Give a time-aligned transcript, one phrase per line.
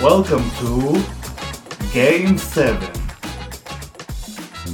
[0.00, 0.96] Welcome to
[1.94, 2.76] Game 7.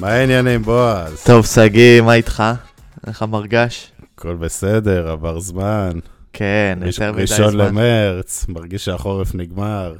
[0.00, 1.24] מה העניינים, בועז?
[1.26, 2.42] טוב, שגיא, מה איתך?
[3.06, 3.92] איך המרגש?
[4.14, 5.90] הכל בסדר, עבר זמן.
[6.32, 7.60] כן, ראש- יותר מדי ראשון זמן.
[7.66, 9.94] למרץ, מרגיש שהחורף נגמר.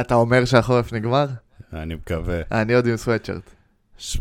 [0.00, 1.26] אתה אומר שהחורף נגמר?
[1.72, 2.40] אני מקווה.
[2.52, 3.50] אני עוד עם סוואטשרט.
[3.98, 4.18] ש...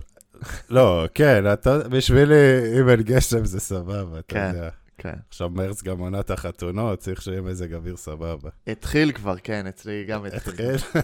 [0.69, 2.35] לא, כן, אתה, בשבילי,
[2.79, 4.51] אם אין גשם זה סבבה, אתה כן.
[4.55, 4.69] יודע.
[5.01, 5.13] כן.
[5.29, 8.49] עכשיו מרץ גם עונת החתונות, צריך שיהיה מזג אוויר סבבה.
[8.67, 10.53] התחיל כבר, כן, אצלי גם התחיל.
[10.53, 11.01] התחיל?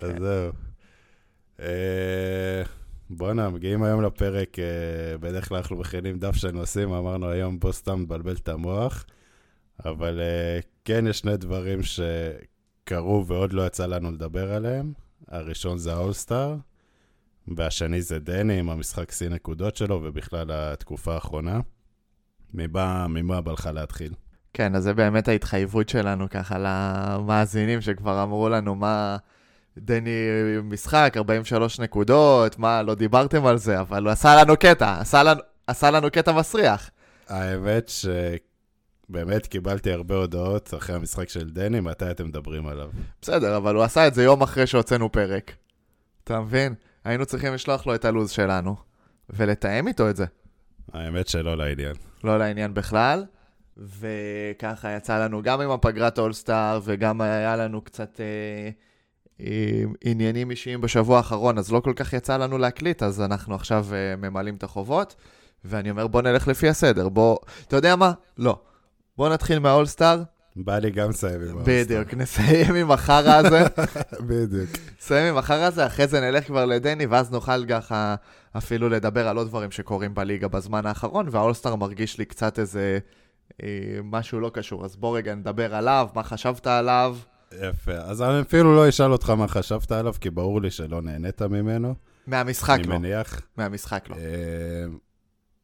[0.00, 0.52] אז זהו.
[1.60, 2.62] אה,
[3.10, 7.72] בואנה, מגיעים היום לפרק, אה, בדרך כלל אנחנו מכינים דף של נושאים, אמרנו היום בוא
[7.72, 9.04] סתם נבלבל את המוח,
[9.84, 14.92] אבל אה, כן יש שני דברים שקרו ועוד לא יצא לנו לדבר עליהם.
[15.28, 16.56] הראשון זה האולסטאר,
[17.56, 21.60] והשני זה דני עם המשחק שיא נקודות שלו, ובכלל התקופה האחרונה.
[22.54, 24.12] ממה, ממה בא לך להתחיל?
[24.54, 29.16] כן, אז זה באמת ההתחייבות שלנו ככה למאזינים שכבר אמרו לנו מה...
[29.78, 30.28] דני
[30.62, 35.40] משחק, 43 נקודות, מה, לא דיברתם על זה, אבל הוא עשה לנו קטע, עשה לנו,
[35.66, 36.90] עשה לנו קטע מסריח.
[37.28, 37.90] האמת
[39.08, 42.90] שבאמת קיבלתי הרבה הודעות אחרי המשחק של דני, מתי אתם מדברים עליו?
[43.22, 45.52] בסדר, אבל הוא עשה את זה יום אחרי שהוצאנו פרק.
[46.24, 46.74] אתה מבין?
[47.04, 48.76] היינו צריכים לשלוח לו את הלו"ז שלנו,
[49.30, 50.24] ולתאם איתו את זה.
[50.92, 51.94] האמת שלא לעניין.
[52.24, 53.24] לא לעניין בכלל.
[53.76, 58.70] וככה יצא לנו גם עם הפגרת אולסטאר, וגם היה לנו קצת אה,
[59.46, 63.86] אה, עניינים אישיים בשבוע האחרון, אז לא כל כך יצא לנו להקליט, אז אנחנו עכשיו
[63.92, 65.16] אה, ממלאים את החובות.
[65.64, 67.38] ואני אומר, בוא נלך לפי הסדר, בוא...
[67.68, 68.12] אתה יודע מה?
[68.38, 68.58] לא.
[69.16, 70.22] בוא נתחיל מהאולסטאר,
[70.56, 73.64] בא לי גם לסיים עם בדיוק, נסיים עם החרא הזה.
[74.28, 74.70] בדיוק.
[74.98, 78.14] נסיים עם החרא הזה, אחרי זה נלך כבר לדני, ואז נוכל ככה
[78.56, 82.98] אפילו לדבר על עוד דברים שקורים בליגה בזמן האחרון, והאולסטאר מרגיש לי קצת איזה
[83.62, 83.68] אה,
[84.04, 84.84] משהו לא קשור.
[84.84, 87.16] אז בוא רגע נדבר עליו, מה חשבת עליו?
[87.62, 87.92] יפה.
[87.92, 91.94] אז אני אפילו לא אשאל אותך מה חשבת עליו, כי ברור לי שלא נהנית ממנו.
[92.26, 92.98] מהמשחק אני לא.
[92.98, 93.40] מניח.
[93.56, 94.16] מהמשחק לא.
[94.16, 94.20] אה,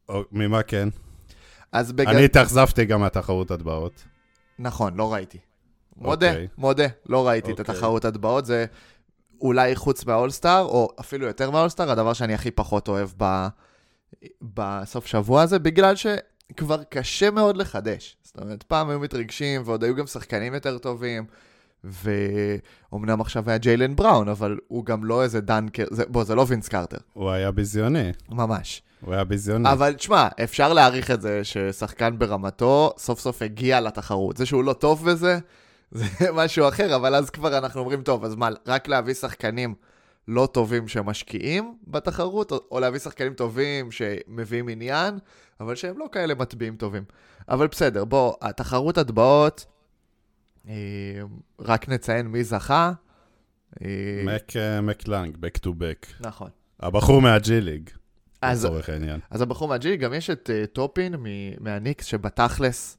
[0.09, 0.88] או- ממה כן?
[1.72, 2.14] אז בגלל...
[2.14, 4.04] אני התאכזבתי גם מהתחרות הטבעות.
[4.59, 5.38] נכון, לא ראיתי.
[5.97, 6.48] מודה, אוקיי.
[6.59, 7.74] מודה, לא ראיתי את אוקיי.
[7.74, 8.66] התחרות הטבעות, זה
[9.42, 13.47] אולי חוץ מהאולסטאר, או אפילו יותר מהאולסטאר, הדבר שאני הכי פחות אוהב ב...
[14.42, 18.16] בסוף שבוע הזה, בגלל שכבר קשה מאוד לחדש.
[18.22, 21.25] זאת אומרת, פעם היו מתרגשים, ועוד היו גם שחקנים יותר טובים,
[21.84, 26.04] ואומנם עכשיו היה ג'יילן בראון, אבל הוא גם לא איזה דנקר, זה...
[26.09, 28.10] בוא, זה לא וינס קרטר, הוא היה ביזיוני.
[28.30, 28.82] ממש.
[29.00, 29.72] הוא היה ביזיוני.
[29.72, 34.36] אבל תשמע, אפשר להעריך את זה ששחקן ברמתו סוף סוף הגיע לתחרות.
[34.36, 35.38] זה שהוא לא טוב בזה,
[35.92, 36.04] זה
[36.44, 39.75] משהו אחר, אבל אז כבר אנחנו אומרים, טוב, אז מה, רק להביא שחקנים
[40.28, 45.19] לא טובים שמשקיעים בתחרות, או, או להביא שחקנים טובים שמביאים עניין,
[45.60, 47.04] אבל שהם לא כאלה מטביעים טובים.
[47.48, 49.66] אבל בסדר, בוא, התחרות הטבעות,
[50.69, 50.75] אה,
[51.60, 52.92] רק נציין מי זכה.
[53.82, 56.06] אה, מק אה, מקלאנג, back to back.
[56.20, 56.50] נכון.
[56.80, 57.91] הבחור מהג'י ליג,
[58.42, 59.20] אז לצורך העניין.
[59.30, 61.14] אז הבחור מהג'י, גם יש את uh, טופין
[61.60, 62.98] מהניקס, שבתכלס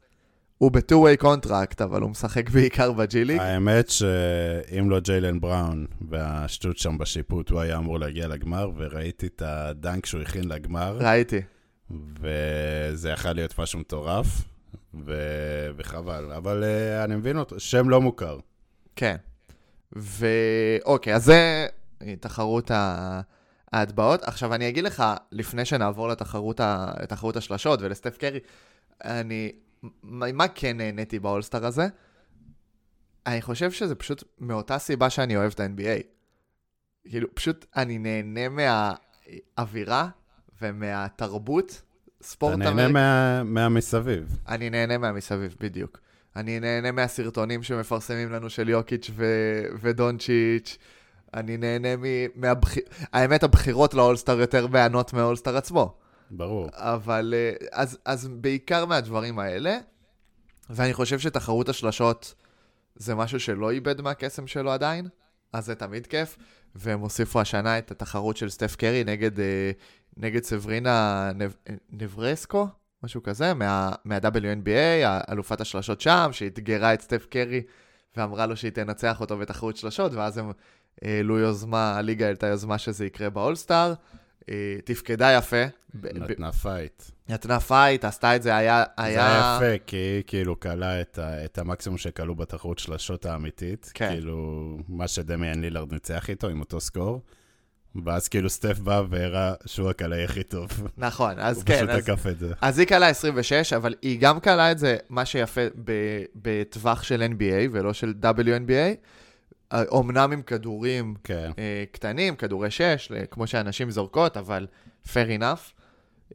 [0.57, 3.39] הוא ב-2-way contract, אבל הוא משחק בעיקר בג'י ליג.
[3.39, 9.41] האמת שאם לא ג'יילן בראון והשטות שם בשיפוט, הוא היה אמור להגיע לגמר, וראיתי את
[9.45, 11.41] הדנק שהוא הכין לגמר, ראיתי.
[12.19, 14.27] וזה יכול להיות משהו מטורף,
[15.05, 15.13] ו...
[15.77, 16.31] וחבל.
[16.37, 18.39] אבל uh, אני מבין אותו, שם לא מוכר.
[18.95, 19.15] כן.
[19.91, 21.67] ואוקיי, אז זה
[22.19, 23.21] תחרות ה...
[23.73, 24.23] ההטבעות.
[24.23, 26.91] עכשיו, אני אגיד לך, לפני שנעבור לתחרות, ה...
[27.01, 28.39] לתחרות השלשות ולסטף קרי,
[29.03, 29.51] אני...
[30.03, 31.87] מה כן נהניתי באולסטאר הזה?
[33.25, 36.03] אני חושב שזה פשוט מאותה סיבה שאני אוהב את ה-NBA.
[37.09, 40.09] כאילו, פשוט אני נהנה מהאווירה
[40.61, 41.81] ומהתרבות.
[42.21, 42.93] ספורט אתה נהנה אמריקאי.
[42.93, 43.43] מה...
[43.43, 44.37] מהמסביב.
[44.47, 45.99] אני נהנה מהמסביב, בדיוק.
[46.35, 50.77] אני נהנה מהסרטונים שמפרסמים לנו של יוקיץ' ו- ודונצ'יץ'.
[51.33, 52.03] אני נהנה מ...
[52.35, 52.75] מהבח...
[53.13, 55.97] האמת, הבחירות לאולסטאר יותר מהנות מהאולסטאר עצמו.
[56.35, 56.69] ברור.
[56.73, 59.77] אבל אה, אז, אז בעיקר מהדברים האלה,
[60.69, 62.33] ואני חושב שתחרות השלשות
[62.95, 65.07] זה משהו שלא איבד מהקסם שלו עדיין,
[65.53, 66.37] אז זה תמיד כיף.
[66.75, 69.71] והם הוסיפו השנה את התחרות של סטף קרי נגד, אה,
[70.17, 71.53] נגד סברינה נב...
[71.89, 72.67] נברסקו,
[73.03, 77.61] משהו כזה, מה, מה-WNBA, אלופת השלשות שם, שאתגרה את סטף קרי
[78.17, 80.51] ואמרה לו שהיא תנצח אותו בתחרות שלשות, ואז הם
[81.01, 83.93] העלו יוזמה, הליגה העלתה יוזמה שזה יקרה באולסטאר.
[84.49, 85.63] אה, תפקדה יפה.
[85.93, 87.03] נתנה fight.
[87.29, 88.83] נתנה fight, עשתה את זה, היה...
[88.97, 89.27] זה היה...
[89.27, 93.91] היה יפה, כי היא כאילו קלעה את, ה, את המקסימום שקלעו בתחרות של השלשות האמיתית.
[93.93, 94.09] כן.
[94.09, 97.21] כאילו, מה שדמיאן לילארד ניצח איתו, עם אותו score.
[98.05, 100.69] ואז כאילו סטף בא והראה שהוא הקלעי הכי טוב.
[100.97, 102.53] נכון, אז הוא כן, פשוט אז, תקף את זה.
[102.61, 105.61] אז היא קלה 26, אבל היא גם קלה את זה, מה שיפה,
[106.35, 108.95] בטווח של NBA ולא של WNBA.
[109.73, 111.51] אומנם עם כדורים כן.
[111.57, 114.67] אה, קטנים, כדורי 6, כמו שאנשים זורקות, אבל
[115.05, 115.81] fair enough.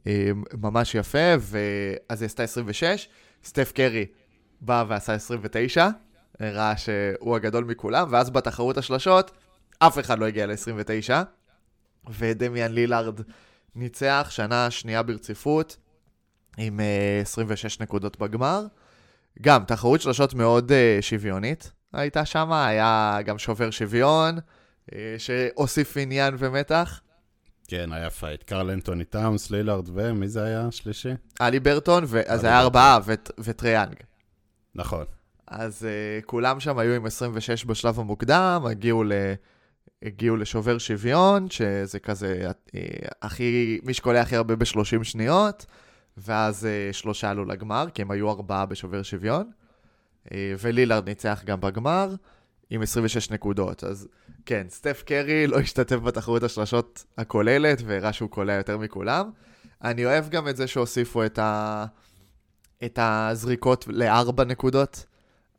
[0.07, 3.09] אה, ממש יפה, ואז היא עשתה 26.
[3.43, 4.05] סטף קרי
[4.61, 5.87] בא ועשה 29,
[6.39, 9.31] הראה שהוא הגדול מכולם, ואז בתחרות השלשות,
[9.79, 11.09] אף אחד לא הגיע ל-29,
[12.09, 13.21] ודמיאן לילארד
[13.75, 15.77] ניצח שנה שנייה ברציפות,
[16.57, 18.65] עם אה, 26 נקודות בגמר.
[19.41, 24.37] גם, תחרות שלשות מאוד אה, שוויונית הייתה שם, היה גם שובר שוויון,
[24.93, 27.01] אה, שהוסיף עניין ומתח.
[27.67, 28.43] כן, היה fight.
[28.43, 31.09] קרל אנטוני טאמס, לילארד ומי זה היה השלישי?
[31.39, 33.95] הליברטון, ואז עלי היה ארבעה, וט- וטריי יאנג.
[34.75, 35.05] נכון.
[35.47, 35.87] אז
[36.21, 39.11] uh, כולם שם היו עם 26 בשלב המוקדם, הגיעו, ל...
[40.03, 42.77] הגיעו לשובר שוויון, שזה כזה uh,
[43.21, 45.65] הכי, מי שקולע הכי הרבה ב-30 שניות,
[46.17, 49.51] ואז uh, שלושה עלו לגמר, כי הם היו ארבעה בשובר שוויון,
[50.33, 52.15] ולילארד ניצח גם בגמר,
[52.69, 53.83] עם 26 נקודות.
[53.83, 54.07] אז
[54.45, 59.29] כן, סטף קרי לא השתתף בתחרות השלשות הכוללת, והראה שהוא קולע יותר מכולם.
[59.83, 61.85] אני אוהב גם את זה שהוסיפו את, ה...
[62.85, 65.05] את הזריקות לארבע נקודות.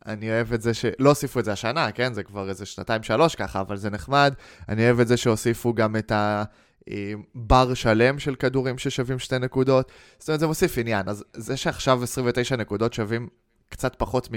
[0.07, 0.85] אני אוהב את זה ש...
[0.99, 2.15] לא הוסיפו את זה השנה, כן?
[2.15, 4.35] זה כבר איזה שנתיים-שלוש ככה, אבל זה נחמד.
[4.69, 9.93] אני אוהב את זה שהוסיפו גם את הבר שלם של כדורים ששווים שתי נקודות.
[10.19, 11.09] זאת אומרת, זה מוסיף עניין.
[11.09, 13.29] אז זה שעכשיו 29 נקודות שווים
[13.71, 14.35] קצת פחות מ...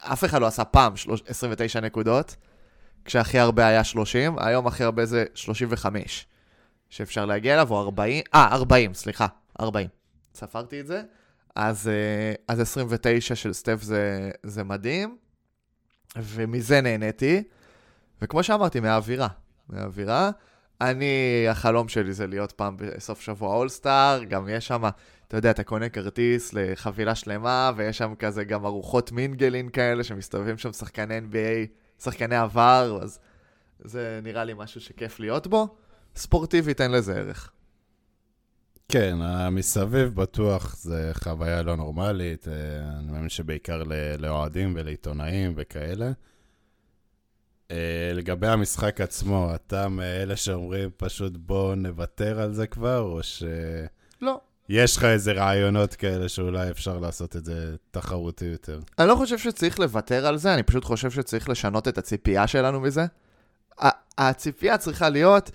[0.00, 2.36] אף אחד לא עשה פעם שלוש- 29 נקודות,
[3.04, 6.26] כשהכי הרבה היה 30, היום הכי הרבה זה 35,
[6.90, 9.26] שאפשר להגיע אליו, או 40, אה, 40, סליחה,
[9.60, 9.88] 40.
[10.34, 11.02] ספרתי את זה.
[11.54, 15.16] אז, אה, אז 29 של סטף זה, זה מדהים,
[16.16, 17.42] ומזה נהניתי.
[18.22, 19.28] וכמו שאמרתי, מהאווירה.
[19.68, 20.30] מהאווירה.
[20.80, 24.82] אני, החלום שלי זה להיות פעם בסוף שבוע אולסטאר, גם יש שם,
[25.28, 30.58] אתה יודע, אתה קונה כרטיס לחבילה שלמה, ויש שם כזה גם ארוחות מינגלין כאלה, שמסתובבים
[30.58, 31.68] שם שחקני NBA,
[32.02, 33.18] שחקני עבר, אז
[33.84, 35.76] זה נראה לי משהו שכיף להיות בו.
[36.16, 37.52] ספורטיבית אין לזה ערך.
[38.88, 43.82] כן, המסביב בטוח זה חוויה לא נורמלית, אה, אני מאמין שבעיקר
[44.18, 46.12] לאוהדים ולעיתונאים וכאלה.
[47.70, 53.48] אה, לגבי המשחק עצמו, אתה מאלה שאומרים פשוט בוא נוותר על זה כבר, או שיש
[54.20, 54.40] לא.
[54.68, 58.78] לך איזה רעיונות כאלה שאולי אפשר לעשות את זה תחרותי יותר?
[58.98, 62.80] אני לא חושב שצריך לוותר על זה, אני פשוט חושב שצריך לשנות את הציפייה שלנו
[62.80, 63.06] מזה.
[64.18, 65.50] הציפייה צריכה להיות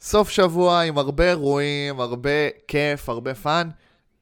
[0.00, 2.30] סוף שבוע עם הרבה אירועים, הרבה
[2.68, 3.68] כיף, הרבה fun.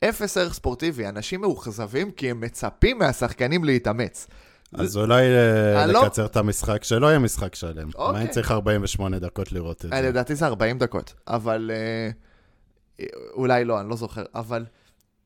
[0.05, 4.27] אפס ערך ספורטיבי, אנשים מאוכזבים כי הם מצפים מהשחקנים להתאמץ.
[4.73, 7.89] אז אולי אה, אני לא- לקצר את המשחק, שלא יהיה משחק שלם.
[7.95, 8.13] אוקיי.
[8.13, 10.09] מה אם צריך 48 דקות לראות את אה, זה?
[10.09, 12.11] לדעתי זה 40 דקות, אבל אה, אה,
[13.35, 14.65] אולי לא, אני לא זוכר, אבל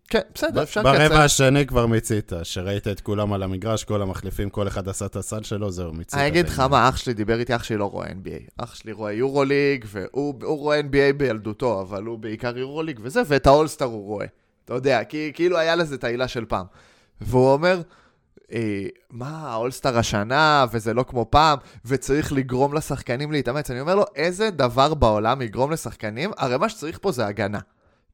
[0.08, 1.20] כן, בסדר, אפשר ברבע לקצר.
[1.20, 5.42] השני כבר מיצית, שראית את כולם על המגרש, כל המחליפים, כל אחד עשה את הסל
[5.42, 6.14] שלו, זהו, מיצית.
[6.14, 6.60] אני אגיד לך.
[6.60, 8.50] מה, אח שלי דיבר איתי, אח שלי לא רואה NBA.
[8.56, 13.46] אח שלי רואה יורוליג, והוא הוא רואה NBA בילדותו, אבל הוא בעיקר יורוליג וזה, ואת
[13.46, 14.26] האולסטאר הוא רואה.
[14.64, 16.66] אתה יודע, כי כאילו היה לזה את העילה של פעם.
[17.20, 17.80] והוא אומר,
[18.52, 23.70] אה, מה, האולסטאר השנה, וזה לא כמו פעם, וצריך לגרום לשחקנים להתאמץ.
[23.70, 26.30] אני אומר לו, איזה דבר בעולם יגרום לשחקנים?
[26.36, 27.58] הרי מה שצריך פה זה הגנה.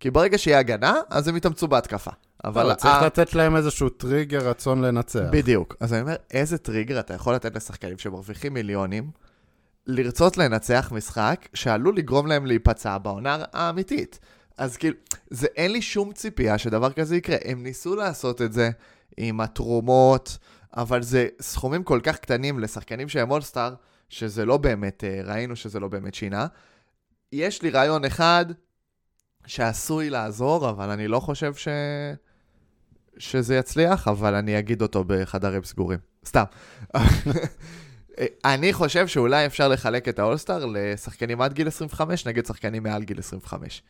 [0.00, 2.10] כי ברגע שיהיה הגנה, אז הם יתאמצו בהתקפה.
[2.44, 2.62] אבל...
[2.62, 5.20] אבל צריך ה- לתת להם איזשהו טריגר רצון לנצח.
[5.30, 5.76] בדיוק.
[5.80, 9.10] אז אני אומר, איזה טריגר אתה יכול לתת לשחקנים שמרוויחים מיליונים,
[9.86, 14.18] לרצות לנצח משחק שעלול לגרום להם להיפצע בעונה האמיתית.
[14.58, 14.96] אז כאילו,
[15.30, 17.36] זה אין לי שום ציפייה שדבר כזה יקרה.
[17.44, 18.70] הם ניסו לעשות את זה
[19.16, 20.38] עם התרומות,
[20.76, 23.74] אבל זה סכומים כל כך קטנים לשחקנים שהם אולסטאר,
[24.08, 26.46] שזה לא באמת, אה, ראינו שזה לא באמת שינה.
[27.32, 28.46] יש לי רעיון אחד
[29.46, 31.68] שעשוי לעזור, אבל אני לא חושב ש...
[33.18, 35.98] שזה יצליח, אבל אני אגיד אותו בחדרים סגורים.
[36.26, 36.44] סתם.
[38.44, 43.18] אני חושב שאולי אפשר לחלק את האולסטאר לשחקנים עד גיל 25 נגד שחקנים מעל גיל
[43.18, 43.82] 25.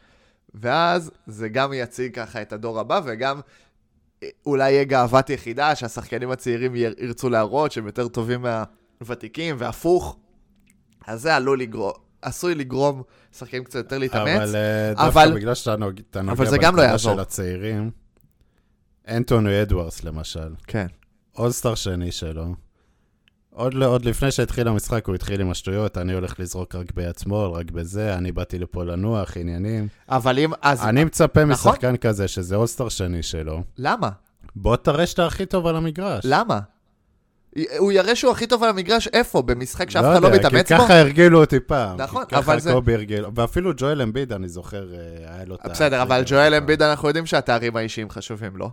[0.54, 3.40] ואז זה גם יציג ככה את הדור הבא, וגם
[4.46, 8.42] אולי יהיה גאוות יחידה שהשחקנים הצעירים יר- ירצו להראות שהם יותר טובים
[9.00, 10.16] מהוותיקים, והפוך.
[11.06, 13.02] אז זה עלול לגרום, עשוי לגרום
[13.38, 14.40] שחקנים קצת יותר להתאמץ.
[14.40, 17.14] אבל אה, אבל- דווקא בגלל שאתה נוג- אתה נוגע זה גם לא בנקודה יעזור.
[17.14, 17.90] של הצעירים,
[19.08, 20.86] אנטוני אדוארס למשל, כן.
[21.38, 22.54] אולסטאר שני שלו,
[23.60, 27.18] עוד, לא- עוד לפני שהתחיל המשחק הוא התחיל עם השטויות, אני הולך לזרוק רק ביד
[27.18, 29.88] שמאל, רק בזה, אני באתי לפה לנוח, עניינים.
[30.08, 30.84] אבל אם, אז...
[30.84, 31.72] אני מצפה נכון.
[31.72, 34.08] משחקן כזה, שזה אולסטאר שני שלו, למה?
[34.56, 36.22] בוא תראה שאתה הכי טוב על המגרש.
[36.24, 36.60] למה?
[37.78, 39.42] הוא יראה שהוא הכי טוב על המגרש, איפה?
[39.42, 40.84] במשחק שאף אחד לא יודע, מתאמץ כי בו?
[40.84, 42.00] ככה הרגילו אותי פעם.
[42.00, 44.98] נכון, כי ככה אבל זה- קובי הרגיל, ואפילו ג'ואל אמביד, אני זוכר, אה,
[45.34, 45.68] היה לו את ה...
[45.68, 48.70] בסדר, אבל ג'ואל אמביד, אנחנו יודעים שהתארים האישיים חשובים לו.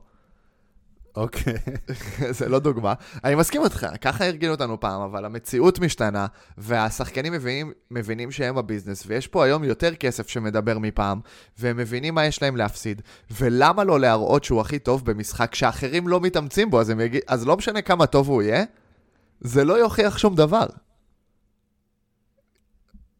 [1.17, 1.53] אוקיי.
[2.37, 2.93] זה לא דוגמה.
[3.23, 9.03] אני מסכים איתך, ככה הרגילו אותנו פעם, אבל המציאות משתנה, והשחקנים מבינים, מבינים שהם הביזנס,
[9.07, 11.19] ויש פה היום יותר כסף שמדבר מפעם,
[11.59, 16.21] והם מבינים מה יש להם להפסיד, ולמה לא להראות שהוא הכי טוב במשחק שאחרים לא
[16.21, 18.63] מתאמצים בו, אז, יגיד, אז לא משנה כמה טוב הוא יהיה,
[19.41, 20.65] זה לא יוכיח שום דבר.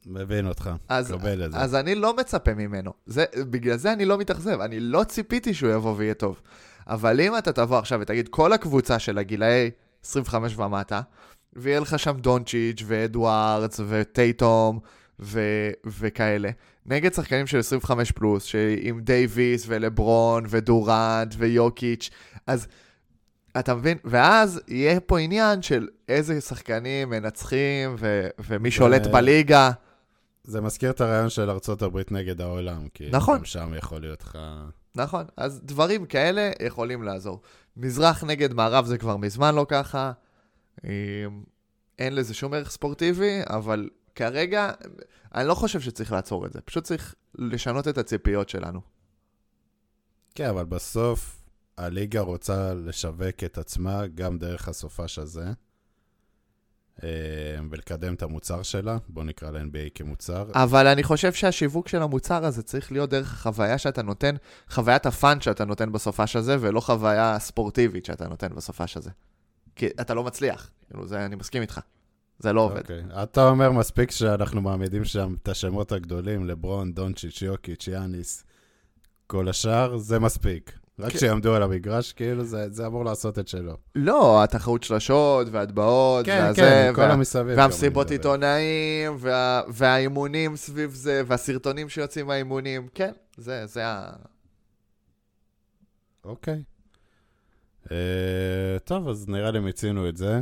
[0.06, 1.58] מבין אותך, אז, קבל את זה.
[1.58, 2.94] אז אני לא מצפה ממנו.
[3.06, 6.42] זה, בגלל זה אני לא מתאכזב, אני לא ציפיתי שהוא יבוא ויהיה טוב.
[6.88, 9.70] אבל אם אתה תבוא עכשיו ותגיד, כל הקבוצה של הגילאי
[10.06, 11.02] 25 ומטה,
[11.54, 14.80] ויהיה לך שם דונצ'יץ' ואדוארדס וטייטום
[15.20, 16.50] ו- וכאלה,
[16.86, 22.10] נגד שחקנים של 25 פלוס, שעם דייוויס ולברון ודורנט ויוקיץ',
[22.48, 22.68] אז
[23.60, 23.98] אתה מבין?
[24.06, 29.72] ואז יהיה פה עניין של איזה שחקנים מנצחים ו- ומי שולט בליגה.
[30.44, 31.50] זה מזכיר את הרעיון של
[31.82, 33.38] הברית נגד העולם, כי נכון.
[33.38, 34.38] גם שם יכול להיות לך...
[34.98, 37.42] נכון, אז דברים כאלה יכולים לעזור.
[37.78, 40.12] מזרח נגד מערב זה כבר מזמן לא ככה,
[40.84, 40.90] אמ,
[42.00, 44.72] אין לזה שום ערך ספורטיבי, אבל כרגע
[45.36, 48.82] אני לא חושב שצריך לעצור את זה, פשוט צריך לשנות את הציפיות שלנו.
[50.36, 51.44] כן, אבל בסוף
[51.78, 55.46] הליגה רוצה לשווק את עצמה גם דרך הסופש הזה,
[57.72, 60.46] ולקדם את המוצר שלה, בוא נקרא ל-NBA כמוצר.
[60.54, 64.36] אבל אני חושב שהשיווק של המוצר הזה צריך להיות דרך החוויה שאתה נותן,
[64.70, 69.10] חוויית הפאן שאתה נותן בסופש הזה, ולא חוויה ספורטיבית שאתה נותן בסופש הזה.
[69.76, 71.80] כי אתה לא מצליח, כאילו, זה, אני מסכים איתך.
[72.40, 72.78] זה לא עובד.
[72.78, 73.04] אוקיי.
[73.24, 78.44] אתה אומר מספיק שאנחנו מעמידים שם את השמות הגדולים, לברון, דונצ'יץ', יוקיץ', יאניס,
[79.28, 80.80] כל השאר, זה מספיק.
[81.00, 81.20] רק כן.
[81.20, 83.78] שיעמדו על המגרש, כאילו זה, זה אמור לעשות את שלו.
[83.96, 87.52] לא, התחרות שלשות, והטבעות, כן, והזה, כן, כל וה- המסביב.
[87.52, 88.12] גם והמסיבות.
[88.12, 94.10] עיתונאים, וה, והאימונים סביב זה, והסרטונים שיוצאים מהאימונים, כן, זה, זה ה...
[96.26, 96.64] אוקיי.
[97.92, 97.98] אה,
[98.84, 100.40] טוב, אז נראה לי מיצינו את זה.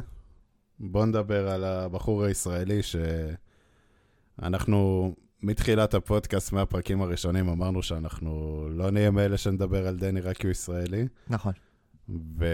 [0.80, 2.80] בואו נדבר על הבחור הישראלי
[4.40, 5.14] שאנחנו,
[5.46, 10.52] מתחילת הפודקאסט, מהפרקים הראשונים, אמרנו שאנחנו לא נהיה מאלה שנדבר על דני רק כי הוא
[10.52, 11.08] ישראלי.
[11.30, 11.54] נכון.
[12.40, 12.46] ו...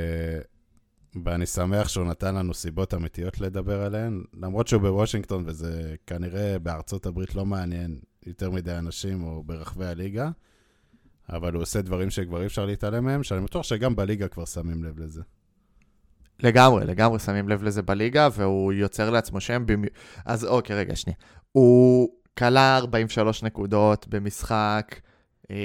[1.25, 7.05] ואני שמח שהוא נתן לנו סיבות אמיתיות לדבר עליהן, למרות שהוא בוושינגטון וזה כנראה בארצות
[7.05, 10.29] הברית לא מעניין יותר מדי אנשים או ברחבי הליגה,
[11.29, 14.83] אבל הוא עושה דברים שכבר אי אפשר להתעלם מהם, שאני בטוח שגם בליגה כבר שמים
[14.83, 15.21] לב לזה.
[16.43, 19.63] לגמרי, לגמרי שמים לב לזה בליגה, והוא יוצר לעצמו שם.
[19.65, 19.81] במ...
[20.25, 21.17] אז אוקיי, רגע, שנייה.
[21.51, 24.95] הוא כלה 43 נקודות במשחק
[25.51, 25.55] אה,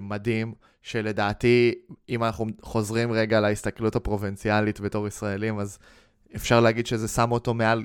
[0.00, 1.74] מדהים, שלדעתי,
[2.08, 5.78] אם אנחנו חוזרים רגע להסתכלות הפרובינציאלית בתור ישראלים, אז
[6.36, 7.84] אפשר להגיד שזה שם אותו מעל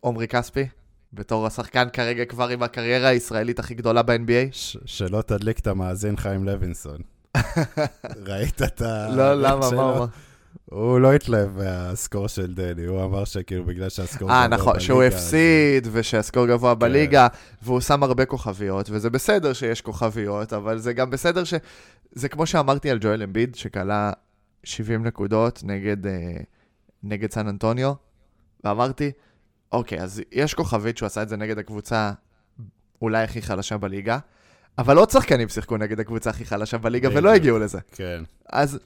[0.00, 0.66] עומרי כספי,
[1.12, 4.52] בתור השחקן כרגע כבר עם הקריירה הישראלית הכי גדולה ב-NBA.
[4.52, 6.98] ש- שלא תדליק את המאזין חיים לוינסון.
[8.26, 9.08] ראית את ה...
[9.16, 9.76] לא, למה, שלו?
[9.98, 10.06] מה
[10.70, 14.98] הוא לא התלהב מהסקור של דני, הוא אמר שכאילו בגלל שהסקור אה, גבוה נכון, שהוא
[14.98, 16.78] בליגה, אז- הפסיד, ושהסקור גבוה כן.
[16.78, 17.26] בליגה,
[17.62, 21.54] והוא שם הרבה כוכביות, וזה בסדר שיש כוכביות, אבל זה גם בסדר ש...
[22.12, 24.12] זה כמו שאמרתי על ג'ואל אמביד, שכלה
[24.64, 26.12] 70 נקודות נגד, אה,
[27.02, 27.92] נגד סן אנטוניו,
[28.64, 29.12] ואמרתי,
[29.72, 32.12] אוקיי, אז יש כוכבית שהוא עשה את זה נגד הקבוצה
[33.02, 34.18] אולי הכי חלשה בליגה,
[34.78, 37.34] אבל עוד שחקנים שיחקו נגד הקבוצה הכי חלשה בליגה ולא.
[37.34, 37.78] הגיעו לזה.
[37.92, 38.22] כן.
[38.48, 38.78] אז,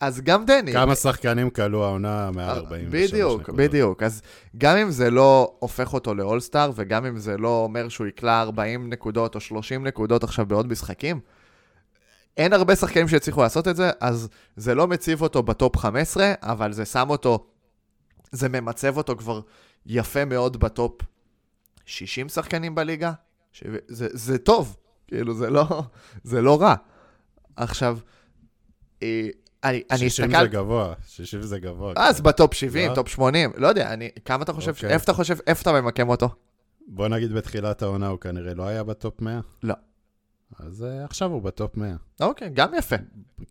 [0.00, 0.72] אז גם דני...
[0.72, 3.60] כמה שחקנים קלעו העונה מעל 43 בדיוק, נקודות.
[3.60, 4.02] בדיוק.
[4.02, 4.22] אז
[4.58, 8.90] גם אם זה לא הופך אותו לאולסטאר, וגם אם זה לא אומר שהוא יקלע 40
[8.90, 11.20] נקודות או 30 נקודות עכשיו בעוד משחקים,
[12.36, 16.32] אין הרבה שחקנים שהצליחו לעשות את זה, אז זה לא מציב אותו ב top 15,
[16.42, 17.46] אבל זה שם אותו,
[18.32, 19.40] זה ממצב אותו כבר
[19.86, 21.02] יפה מאוד ב top
[21.86, 23.12] 60 שחקנים בליגה.
[23.52, 23.64] ש...
[23.88, 25.82] זה, זה טוב, כאילו, זה לא,
[26.24, 26.74] זה לא רע.
[27.56, 27.98] עכשיו,
[29.64, 30.42] אה, אני, אני 60 הסתכל...
[30.42, 31.92] זה גבוה, 60 זה גבוה.
[31.96, 32.22] אז כן.
[32.22, 32.94] ב top 70, לא?
[32.94, 34.90] top 80, לא יודע, אני, כמה אתה חושב, אוקיי.
[34.90, 36.28] איפה אתה חושב, איפה אתה ממקם אותו?
[36.86, 39.40] בוא נגיד בתחילת העונה הוא כנראה לא היה ב top 100.
[39.62, 39.74] לא.
[40.58, 41.94] אז uh, עכשיו הוא בטופ 100.
[42.20, 42.96] אוקיי, גם יפה,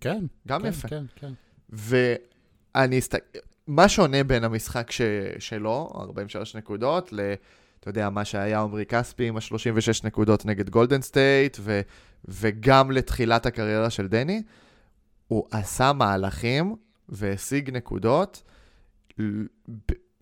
[0.02, 0.26] כן.
[0.48, 0.88] גם כן, יפה.
[0.88, 1.34] כן, כן.
[1.70, 5.02] ואני אסתכל, מה שונה בין המשחק ש...
[5.40, 7.34] שלו, 43 נקודות, ל...
[7.80, 11.82] אתה יודע, מה שהיה עמרי כספי עם ה-36 נקודות נגד גולדן סטייט, ו...
[12.26, 14.42] וגם לתחילת הקריירה של דני,
[15.28, 16.76] הוא עשה מהלכים
[17.10, 18.44] והשיג נקודות,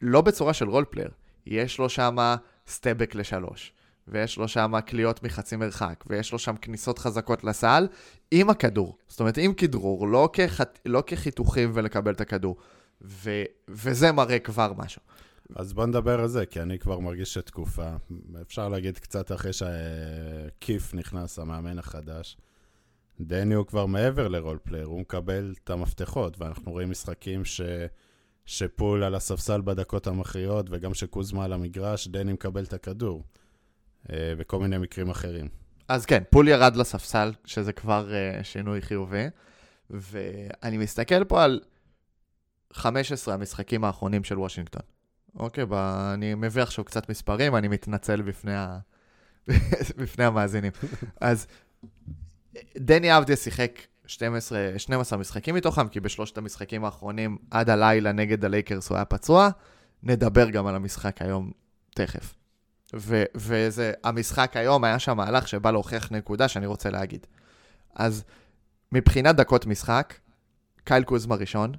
[0.01, 1.11] לא בצורה של role player.
[1.45, 2.15] יש לו שם
[2.67, 3.73] step back לשלוש,
[4.07, 7.87] ויש לו שם קליעות מחצי מרחק, ויש לו שם כניסות חזקות לסל,
[8.31, 8.97] עם הכדור.
[9.07, 10.59] זאת אומרת, עם כדרור, לא, כח...
[10.85, 12.57] לא כחיתוכים ולקבל את הכדור.
[13.01, 15.01] ו, וזה מראה כבר משהו.
[15.55, 17.89] אז בוא נדבר על זה, כי אני כבר מרגיש שתקופה.
[18.41, 22.37] אפשר להגיד קצת אחרי שקיף נכנס, המאמן החדש.
[23.21, 27.61] דני הוא כבר מעבר ל role player, הוא מקבל את המפתחות, ואנחנו רואים משחקים ש...
[28.45, 33.23] שפול על הספסל בדקות המכריעות, וגם שקוזמה על המגרש, דני מקבל את הכדור.
[34.09, 35.47] וכל מיני מקרים אחרים.
[35.87, 39.25] אז כן, פול ירד לספסל, שזה כבר uh, שינוי חיובי,
[39.89, 41.61] ואני מסתכל פה על
[42.73, 44.81] 15 המשחקים האחרונים של וושינגטון.
[45.35, 45.73] אוקיי, ב...
[46.13, 48.79] אני מביא עכשיו קצת מספרים, אני מתנצל בפני, ה...
[49.97, 50.71] בפני המאזינים.
[51.21, 51.47] אז
[52.77, 58.89] דני אבדיה שיחק 12, 12 משחקים מתוכם, כי בשלושת המשחקים האחרונים, עד הלילה נגד הלייקרס
[58.89, 59.49] הוא היה פצוע.
[60.03, 61.51] נדבר גם על המשחק היום
[61.95, 62.35] תכף.
[62.95, 67.27] ו- וזה, המשחק היום היה שם מהלך שבא להוכיח נקודה שאני רוצה להגיד.
[67.95, 68.23] אז
[68.91, 70.13] מבחינת דקות משחק,
[70.83, 71.73] קייל קוזמה ראשון,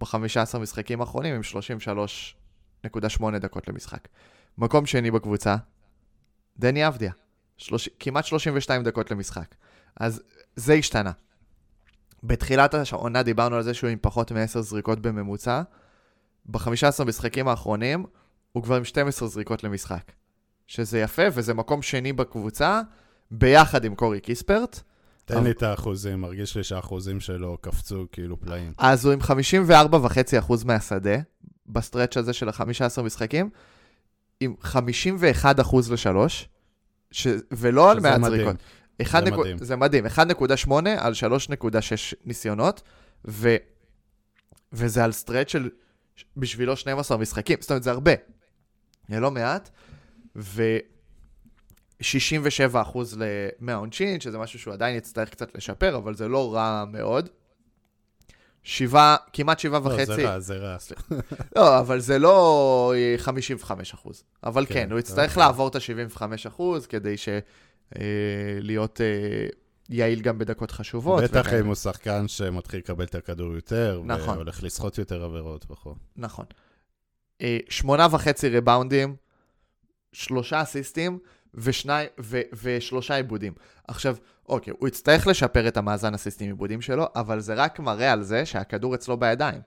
[0.00, 4.08] ב-15 משחקים האחרונים עם 33.8 דקות למשחק.
[4.58, 5.56] מקום שני בקבוצה,
[6.58, 7.12] דני אבדיה,
[7.56, 7.88] שלוש...
[8.00, 9.54] כמעט 32 דקות למשחק.
[9.96, 10.22] אז
[10.56, 11.12] זה השתנה.
[12.22, 15.62] בתחילת העונה דיברנו על זה שהוא עם פחות מ-10 זריקות בממוצע.
[16.46, 18.04] ב-15 משחקים האחרונים
[18.52, 20.12] הוא כבר עם 12 זריקות למשחק.
[20.66, 22.80] שזה יפה, וזה מקום שני בקבוצה,
[23.30, 24.80] ביחד עם קורי קיספרט.
[25.24, 28.72] תן לי את האחוזים, מרגיש לי שהאחוזים שלו קפצו כאילו פלאים.
[28.78, 31.16] אז הוא עם 54.5% מהשדה,
[31.66, 33.50] ב stretch הזה של ה-15 משחקים,
[34.40, 34.76] עם 51%
[35.92, 36.48] לשלוש,
[37.10, 37.26] ש...
[37.52, 38.56] ולא על מעט זריקות.
[39.04, 39.30] זה.
[39.30, 39.58] מדהים.
[39.58, 41.16] זה מדהים, 1.8 על 3.6
[42.24, 42.82] ניסיונות,
[43.28, 43.56] ו...
[44.72, 45.70] וזה על stretch של
[46.36, 48.12] בשבילו 12 משחקים, זאת אומרת, זה הרבה.
[49.08, 49.70] זה לא מעט,
[50.36, 52.06] ו-67%
[53.60, 57.28] מהעונשין, שזה משהו שהוא עדיין יצטרך קצת לשפר, אבל זה לא רע מאוד.
[58.62, 60.04] שבעה, כמעט שבעה לא, וחצי.
[60.04, 61.02] זה רע, זה רע, סליחה.
[61.56, 64.24] לא, אבל זה לא 55 אחוז.
[64.44, 65.42] אבל כן, כן, הוא יצטרך אוקיי.
[65.42, 67.28] לעבור את ה-75 אחוז כדי ש...
[67.98, 68.02] אה,
[68.60, 69.46] להיות אה,
[69.88, 71.24] יעיל גם בדקות חשובות.
[71.24, 71.60] בטח וכאלה.
[71.60, 74.34] אם הוא שחקן שמתחיל לקבל את הכדור יותר, נכון.
[74.34, 75.94] והולך לסחוט יותר עבירות וכו'.
[76.16, 76.44] נכון.
[77.42, 79.16] אה, שמונה וחצי ריבאונדים,
[80.12, 81.18] שלושה אסיסטים
[81.54, 83.52] ושני, ו, ושלושה עיבודים.
[83.88, 84.16] עכשיו,
[84.48, 88.46] אוקיי, הוא יצטרך לשפר את המאזן אסיסטים עיבודים שלו, אבל זה רק מראה על זה
[88.46, 89.60] שהכדור אצלו בידיים.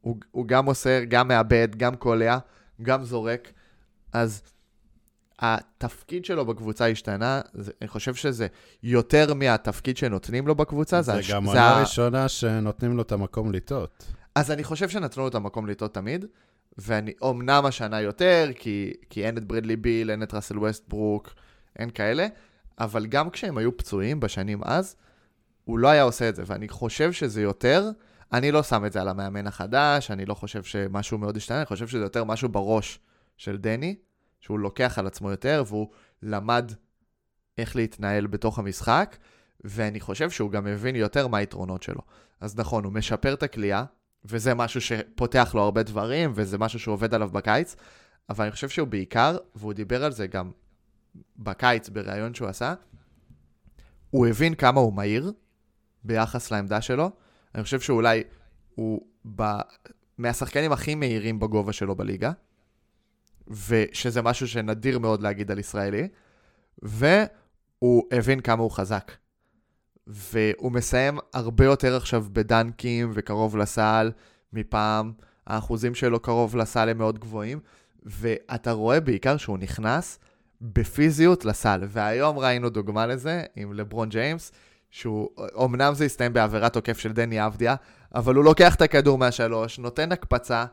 [0.00, 2.38] הוא, הוא גם מוסר, גם מאבד, גם קולע,
[2.82, 3.52] גם זורק.
[4.12, 4.42] אז
[5.40, 8.46] התפקיד שלו בקבוצה השתנה, זה, אני חושב שזה
[8.82, 11.02] יותר מהתפקיד שנותנים לו בקבוצה.
[11.02, 14.04] זה הש- גם זה עונה ראשונה שנותנים לו את המקום לטעות.
[14.34, 16.24] אז אני חושב שנתנו לו את המקום לטעות תמיד,
[16.78, 21.34] ואני, אמנם השנה יותר, כי, כי אין את ברדלי ביל, אין את ראסל ווסטברוק,
[21.78, 22.26] אין כאלה,
[22.78, 24.96] אבל גם כשהם היו פצועים בשנים אז,
[25.64, 27.90] הוא לא היה עושה את זה, ואני חושב שזה יותר,
[28.32, 31.66] אני לא שם את זה על המאמן החדש, אני לא חושב שמשהו מאוד השתנה, אני
[31.66, 32.98] חושב שזה יותר משהו בראש
[33.36, 33.94] של דני,
[34.40, 35.88] שהוא לוקח על עצמו יותר, והוא
[36.22, 36.72] למד
[37.58, 39.16] איך להתנהל בתוך המשחק,
[39.64, 42.00] ואני חושב שהוא גם מבין יותר מה היתרונות שלו.
[42.40, 43.84] אז נכון, הוא משפר את הכלייה,
[44.24, 47.76] וזה משהו שפותח לו הרבה דברים, וזה משהו שהוא עובד עליו בקיץ,
[48.28, 50.50] אבל אני חושב שהוא בעיקר, והוא דיבר על זה גם
[51.36, 52.74] בקיץ, בריאיון שהוא עשה,
[54.10, 55.32] הוא הבין כמה הוא מהיר
[56.04, 57.10] ביחס לעמדה שלו.
[57.54, 58.22] אני חושב שאולי
[58.74, 59.42] הוא ב...
[60.18, 62.32] מהשחקנים הכי מהירים בגובה שלו בליגה,
[63.50, 66.08] ושזה משהו שנדיר מאוד להגיד על ישראלי,
[66.82, 69.12] והוא הבין כמה הוא חזק.
[70.06, 74.10] והוא מסיים הרבה יותר עכשיו בדנקים וקרוב לסל
[74.52, 75.12] מפעם,
[75.46, 77.60] האחוזים שלו קרוב לסל הם מאוד גבוהים,
[78.02, 80.18] ואתה רואה בעיקר שהוא נכנס
[80.60, 84.52] בפיזיות לסל, והיום ראינו דוגמה לזה עם לברון ג'יימס,
[84.90, 85.28] שהוא,
[85.64, 87.74] אמנם זה הסתיים בעבירת תוקף של דני אבדיה,
[88.14, 90.64] אבל הוא לוקח את הכדור מהשלוש, נותן הקפצה,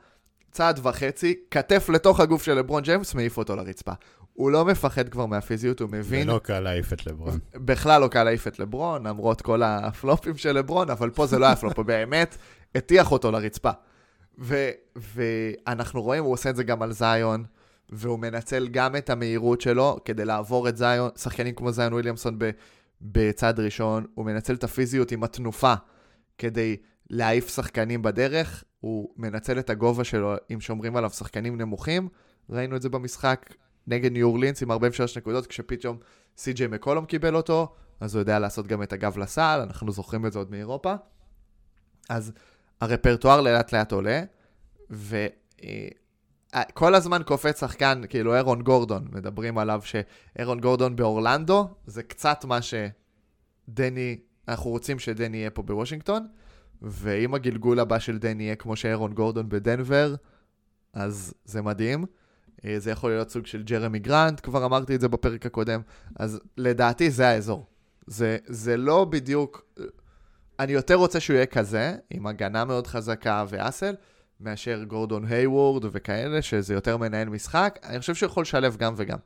[0.52, 3.92] צעד וחצי, כתף לתוך הגוף של לברון ג'יימס, מעיף אותו לרצפה.
[4.34, 6.30] הוא לא מפחד כבר מהפיזיות, הוא מבין.
[6.30, 7.40] ולא קל להעיף את לברון.
[7.56, 11.46] בכלל לא קל להעיף את לברון, למרות כל הפלופים של לברון, אבל פה זה לא
[11.46, 12.38] היה פלופ, הוא באמת
[12.76, 13.72] הטיח אותו לרצפה.
[14.40, 17.44] ו- ואנחנו רואים, הוא עושה את זה גם על זיון,
[17.90, 22.50] והוא מנצל גם את המהירות שלו כדי לעבור את זיון, שחקנים כמו זיון וויליאמסון ב-
[23.02, 25.74] בצד ראשון, הוא מנצל את הפיזיות עם התנופה
[26.38, 26.78] כדי
[27.10, 32.08] להעיף שחקנים בדרך, הוא מנצל את הגובה שלו אם שומרים עליו שחקנים נמוכים,
[32.50, 33.54] ראינו את זה במשחק
[33.88, 35.98] נגד ניו אורלינס עם 43 נקודות, כשפתאום
[36.38, 40.34] סי.ג'יי מקולום קיבל אותו, אז הוא יודע לעשות גם את הגב לסל, אנחנו זוכרים את
[40.34, 40.94] זה עוד מאירופה.
[42.10, 42.32] אז
[42.82, 44.24] הרפרטואר לאט לאט עולה,
[44.90, 52.60] וכל הזמן קופץ שחקן, כאילו אירון גורדון, מדברים עליו שאירון גורדון באורלנדו, זה קצת מה
[52.62, 56.28] שדני, אנחנו רוצים שדני יהיה פה בוושינגטון,
[56.82, 60.16] ואם הגלגול הבא של דני יהיה כמו שאירון גורדון בדנבר,
[60.94, 62.06] אז זה מדהים.
[62.66, 65.82] אה, זה יכול להיות סוג של ג'רמי גרנט, כבר אמרתי את זה בפרק הקודם,
[66.16, 67.66] אז לדעתי זה האזור.
[68.08, 69.66] זה, זה לא בדיוק...
[70.60, 73.96] אני יותר רוצה שהוא יהיה כזה, עם הגנה מאוד חזקה ואסל,
[74.40, 77.80] מאשר גורדון היוורד וכאלה, שזה יותר מנהל משחק.
[77.84, 79.18] אני חושב שהוא יכול לשלב גם וגם.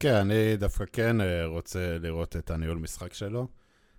[0.00, 3.48] כן, אני דווקא כן אה, רוצה לראות את הניהול משחק שלו.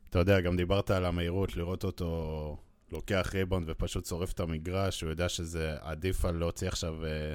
[0.10, 2.58] אתה יודע, גם דיברת על המהירות, לראות אותו
[2.92, 7.34] לוקח ריבאונד ופשוט שורף את המגרש, הוא יודע שזה עדיף על להוציא עכשיו אה,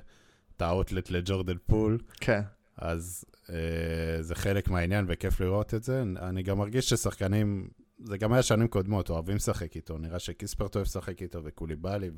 [0.57, 1.99] את האוטלט לג'ורדן פול.
[2.21, 2.41] כן.
[2.77, 6.03] אז אה, זה חלק מהעניין וכיף לראות את זה.
[6.03, 7.69] אני גם מרגיש ששחקנים,
[8.05, 9.99] זה גם היה שנים קודמות, אוהבים לשחק איתו.
[9.99, 12.11] נראה שקיספרט אוהב לשחק איתו, וקוליבאלי,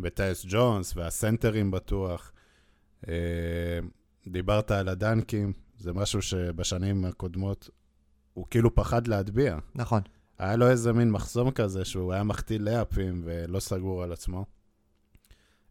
[0.00, 2.32] וטייס ג'ונס, והסנטרים בטוח.
[3.08, 3.14] אה,
[4.26, 7.70] דיברת על הדנקים, זה משהו שבשנים הקודמות
[8.36, 9.58] הוא כאילו פחד להטביע.
[9.74, 10.00] נכון.
[10.38, 14.44] היה לו איזה מין מחסום כזה שהוא היה מחטיא לאפים ולא סגור על עצמו.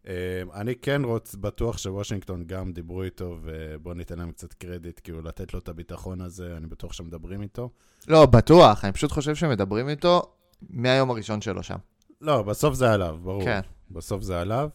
[0.07, 0.13] אה,
[0.53, 5.53] אני כן רוצ, בטוח שוושינגטון גם דיברו איתו, ובואו ניתן להם קצת קרדיט, כאילו לתת
[5.53, 7.69] לו את הביטחון הזה, אני בטוח שמדברים איתו.
[8.07, 10.21] לא, בטוח, אני פשוט חושב שמדברים איתו
[10.69, 11.77] מהיום הראשון שלו שם.
[12.21, 13.43] לא, בסוף זה עליו, ברור.
[13.43, 13.61] כן.
[13.91, 14.69] בסוף זה עליו.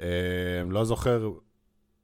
[0.00, 0.06] אה,
[0.70, 1.30] לא זוכר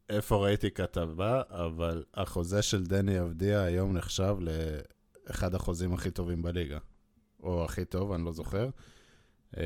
[0.09, 4.37] איפה ראיתי כתבה, אבל החוזה של דני אבדיה היום נחשב
[5.27, 6.79] לאחד החוזים הכי טובים בליגה.
[7.43, 8.69] או הכי טוב, אני לא זוכר.
[9.57, 9.63] אה,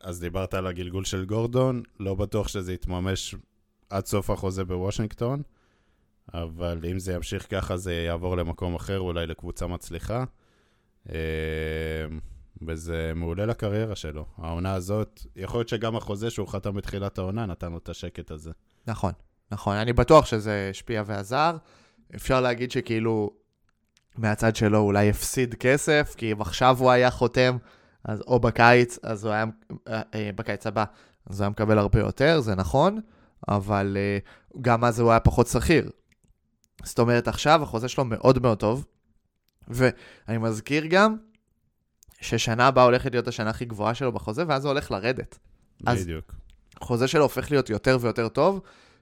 [0.00, 3.34] אז דיברת על הגלגול של גורדון, לא בטוח שזה יתממש
[3.90, 5.42] עד סוף החוזה בוושינגטון,
[6.34, 10.24] אבל אם זה ימשיך ככה זה יעבור למקום אחר, אולי לקבוצה מצליחה.
[11.08, 11.14] אה,
[12.62, 14.26] וזה מעולה לקריירה שלו.
[14.38, 18.50] העונה הזאת, יכול להיות שגם החוזה שהוא חתם בתחילת העונה נתן לו את השקט הזה.
[18.86, 19.12] נכון,
[19.50, 19.76] נכון.
[19.76, 21.56] אני בטוח שזה השפיע ועזר.
[22.14, 23.30] אפשר להגיד שכאילו,
[24.18, 27.56] מהצד שלו אולי הפסיד כסף, כי אם עכשיו הוא היה חותם,
[28.04, 29.44] אז או בקיץ, אז הוא היה,
[29.88, 30.84] אה, אה, בקיץ הבא,
[31.26, 33.00] אז הוא היה מקבל הרבה יותר, זה נכון,
[33.48, 34.18] אבל אה,
[34.60, 35.90] גם אז הוא היה פחות שכיר.
[36.84, 38.84] זאת אומרת, עכשיו החוזה שלו מאוד מאוד טוב,
[39.68, 41.16] ואני מזכיר גם
[42.20, 45.38] ששנה הבאה הולכת להיות השנה הכי גבוהה שלו בחוזה, ואז הוא הולך לרדת.
[45.80, 46.34] בדיוק.
[46.80, 48.60] החוזה שלו הופך להיות יותר ויותר טוב,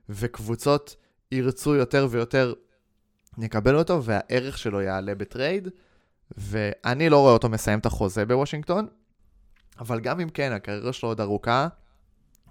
[0.09, 0.96] וקבוצות
[1.33, 2.53] ירצו יותר ויותר
[3.38, 5.68] נקבל אותו, והערך שלו יעלה בטרייד,
[6.38, 8.87] ואני לא רואה אותו מסיים את החוזה בוושינגטון,
[9.79, 11.68] אבל גם אם כן, הקריירה שלו עוד ארוכה,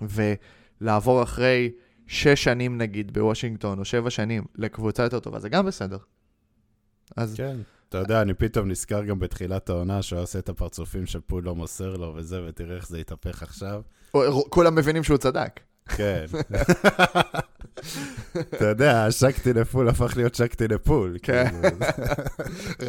[0.02, 1.72] ולעבור אחרי
[2.08, 5.98] שש שנים נגיד בוושינגטון, או שבע שנים, לקבוצה יותר טובה, זה גם בסדר.
[7.18, 7.34] אז...
[7.38, 7.58] כן.
[7.90, 11.96] אתה יודע, אני פתאום נזכר גם בתחילת העונה שהוא עושה את הפרצופים שפול לא מוסר
[11.96, 13.82] לו וזה, ותראה איך זה יתהפך עכשיו.
[14.50, 15.60] כולם מבינים שהוא צדק.
[15.88, 16.26] כן.
[18.40, 21.18] אתה יודע, שקטי לפול הפך להיות שקטי לפול.
[21.22, 21.48] כן.
[21.62, 21.86] כאילו.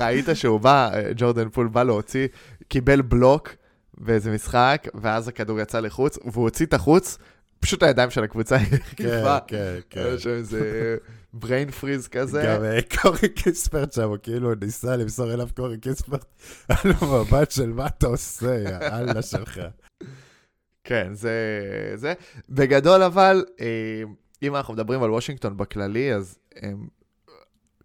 [0.04, 2.26] ראית שהוא בא, ג'ורדן פול בא להוציא,
[2.68, 3.54] קיבל בלוק
[3.98, 7.18] באיזה משחק, ואז הכדור יצא לחוץ, והוא הוציא את החוץ,
[7.60, 8.58] פשוט הידיים של הקבוצה
[8.96, 10.00] כן, כן, כן.
[10.00, 10.96] היה שם איזה
[11.32, 12.42] בריין פריז כזה.
[12.46, 16.24] גם אה, קורי קיספרט שם, הוא כאילו ניסה למסור אליו קורי קיספרט,
[16.68, 19.60] על המבט של מה אתה עושה, יא אללה שלך.
[20.84, 21.32] כן, זה...
[21.94, 22.14] זה.
[22.48, 24.02] בגדול אבל, אה,
[24.42, 26.86] אם אנחנו מדברים על וושינגטון בכללי, אז הם,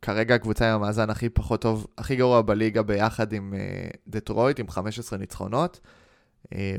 [0.02, 4.70] כרגע הקבוצה עם המאזן הכי פחות טוב, הכי גרוע בליגה ביחד עם uh, דטרויט, עם
[4.70, 5.80] 15 ניצחונות.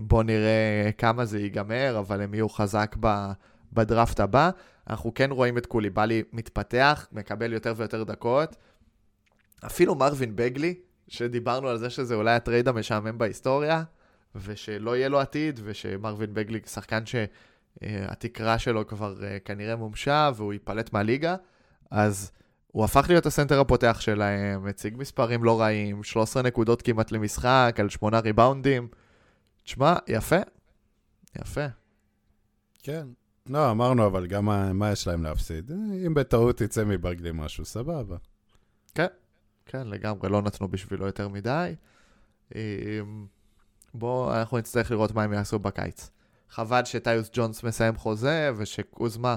[0.02, 3.30] בואו נראה כמה זה ייגמר, אבל הם יהיו חזק ב,
[3.72, 4.50] בדראפט הבא.
[4.90, 8.56] אנחנו כן רואים את קוליבאלי מתפתח, מקבל יותר ויותר דקות.
[9.66, 10.74] אפילו מרווין בגלי,
[11.08, 13.82] שדיברנו על זה שזה אולי ה trade המשעמם בהיסטוריה,
[14.34, 20.92] ושלא יהיה לו עתיד, ושמרווין בגלי שחקן שהתקרה שלו כבר אה, כנראה מומשה והוא ייפלט
[20.92, 21.36] מהליגה,
[21.90, 22.30] אז
[22.66, 27.88] הוא הפך להיות הסנטר הפותח שלהם, הציג מספרים לא רעים, 13 נקודות כמעט למשחק, על
[27.88, 28.88] 8 ריבאונדים.
[29.64, 30.36] תשמע, יפה.
[31.40, 31.66] יפה.
[32.82, 33.06] כן.
[33.46, 35.72] לא, אמרנו, אבל גם מה, מה יש להם להפסיד?
[36.06, 38.16] אם בטעות יצא מבגלי משהו, סבבה.
[38.94, 39.06] כן,
[39.66, 41.74] כן, לגמרי, לא נתנו בשבילו יותר מדי.
[43.94, 46.10] בואו, אנחנו נצטרך לראות מה הם יעשו בקיץ.
[46.50, 49.36] חבל שטיוס ג'ונס מסיים חוזה, ושקוזמה,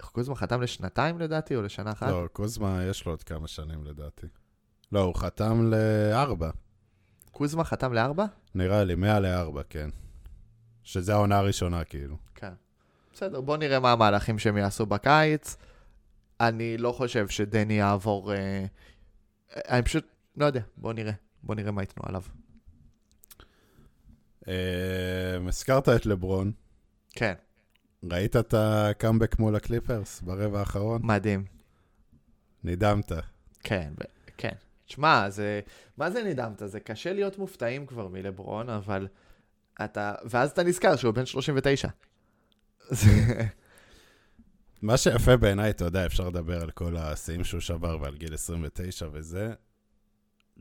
[0.00, 2.08] איך קוזמה חתם לשנתיים לדעתי, או לשנה אחת?
[2.08, 4.26] לא, קוזמה יש לו עוד כמה שנים לדעתי.
[4.92, 6.50] לא, הוא חתם לארבע.
[7.30, 8.24] קוזמה חתם לארבע?
[8.54, 9.90] נראה לי, מאה לארבע, כן.
[10.82, 12.16] שזה העונה הראשונה, כאילו.
[12.34, 12.52] כן.
[13.12, 15.56] בסדר, בואו נראה מה המהלכים שהם יעשו בקיץ.
[16.40, 18.32] אני לא חושב שדני יעבור...
[18.32, 18.64] אה,
[19.56, 21.12] אני פשוט, לא יודע, בואו נראה.
[21.42, 22.22] בואו נראה מה ייתנו עליו.
[24.48, 24.54] אה,
[25.48, 26.52] הזכרת את לברון.
[27.10, 27.34] כן.
[28.12, 31.00] ראית את הקאמבק מול הקליפרס ברבע האחרון?
[31.04, 31.44] מדהים.
[32.64, 33.12] נדהמת.
[33.62, 33.92] כן,
[34.36, 34.52] כן.
[34.86, 35.60] תשמע, זה...
[35.96, 36.62] מה זה נדהמת?
[36.66, 39.08] זה קשה להיות מופתעים כבר מלברון, אבל
[39.84, 40.14] אתה...
[40.24, 41.88] ואז אתה נזכר שהוא בן 39.
[42.90, 43.10] זה-
[44.82, 49.08] מה שיפה בעיניי, אתה יודע, אפשר לדבר על כל השיאים שהוא שבר ועל גיל 29
[49.12, 49.52] וזה.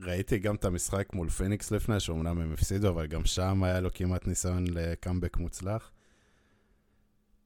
[0.02, 3.90] ראיתי גם את המשחק מול פיניקס לפני, שאומנם הם הפסידו, אבל גם שם היה לו
[3.94, 5.92] כמעט ניסיון לקאמבק מוצלח.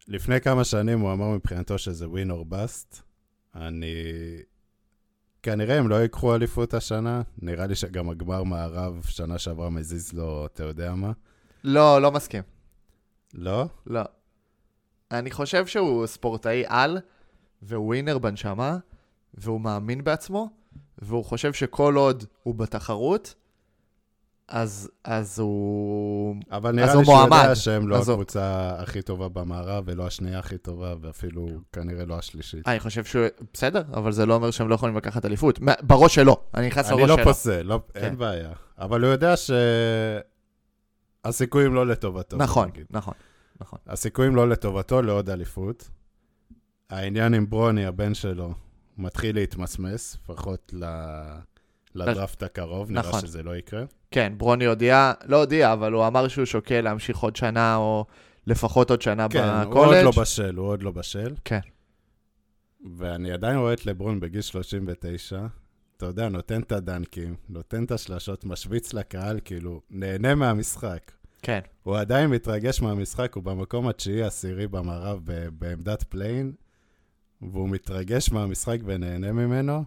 [0.07, 3.01] לפני כמה שנים הוא אמר מבחינתו שזה win or bust.
[3.55, 3.93] אני...
[5.43, 10.45] כנראה הם לא ייקחו אליפות השנה, נראה לי שגם הגמר מערב שנה שעברה מזיז לו,
[10.45, 11.11] אתה יודע מה.
[11.63, 12.43] לא, לא מסכים.
[13.33, 13.65] לא?
[13.87, 14.01] לא.
[15.11, 16.97] אני חושב שהוא ספורטאי על,
[17.61, 18.77] והוא ווינר בנשמה,
[19.33, 20.49] והוא מאמין בעצמו,
[21.01, 23.35] והוא חושב שכל עוד הוא בתחרות,
[24.47, 26.35] אז, אז הוא...
[26.51, 27.53] אבל אז נראה לי שהוא יודע מועמד.
[27.53, 32.17] שהם לא אז הוא- הקבוצה הכי טובה במערב, ולא השנייה הכי טובה, ואפילו כנראה לא
[32.17, 32.67] השלישית.
[32.67, 33.25] אני חושב שהוא...
[33.53, 35.59] בסדר, אבל זה לא אומר שהם לא יכולים לקחת אליפות.
[35.81, 36.37] בראש שלו.
[36.53, 37.25] אני נכנס אני לראש לא שלו.
[37.25, 37.99] פוסל, לא, כן.
[37.99, 38.51] אין בעיה.
[38.77, 39.33] אבל הוא יודע
[41.25, 42.37] שהסיכויים לא לטובתו.
[42.37, 42.69] נכון.
[42.89, 43.13] נכון,
[43.61, 43.79] נכון.
[43.87, 45.89] הסיכויים לא לטובתו לעוד אליפות.
[46.89, 48.53] העניין עם ברוני, הבן שלו,
[48.99, 50.85] מתחיל להתמסמס, לפחות ל-
[51.95, 53.21] לדראפט הקרוב, נראה נכון.
[53.21, 53.83] שזה לא יקרה.
[54.11, 58.05] כן, ברוני הודיע, לא הודיע, אבל הוא אמר שהוא שוקל להמשיך עוד שנה, או
[58.47, 60.05] לפחות עוד שנה כן, הוא בקולג'.
[60.05, 61.33] עוד לא בשל, הוא עוד לא בשל.
[61.45, 61.59] כן.
[62.97, 65.39] ואני עדיין רואה את לברון בגיל 39,
[65.97, 71.11] אתה יודע, נותן את הדנקים, נותן את השלשות, משוויץ לקהל, כאילו, נהנה מהמשחק.
[71.41, 71.59] כן.
[71.83, 75.19] הוא עדיין מתרגש מהמשחק, הוא במקום התשיעי העשירי במערב
[75.53, 76.51] בעמדת play-in,
[77.41, 79.83] והוא מתרגש מהמשחק ונהנה ממנו,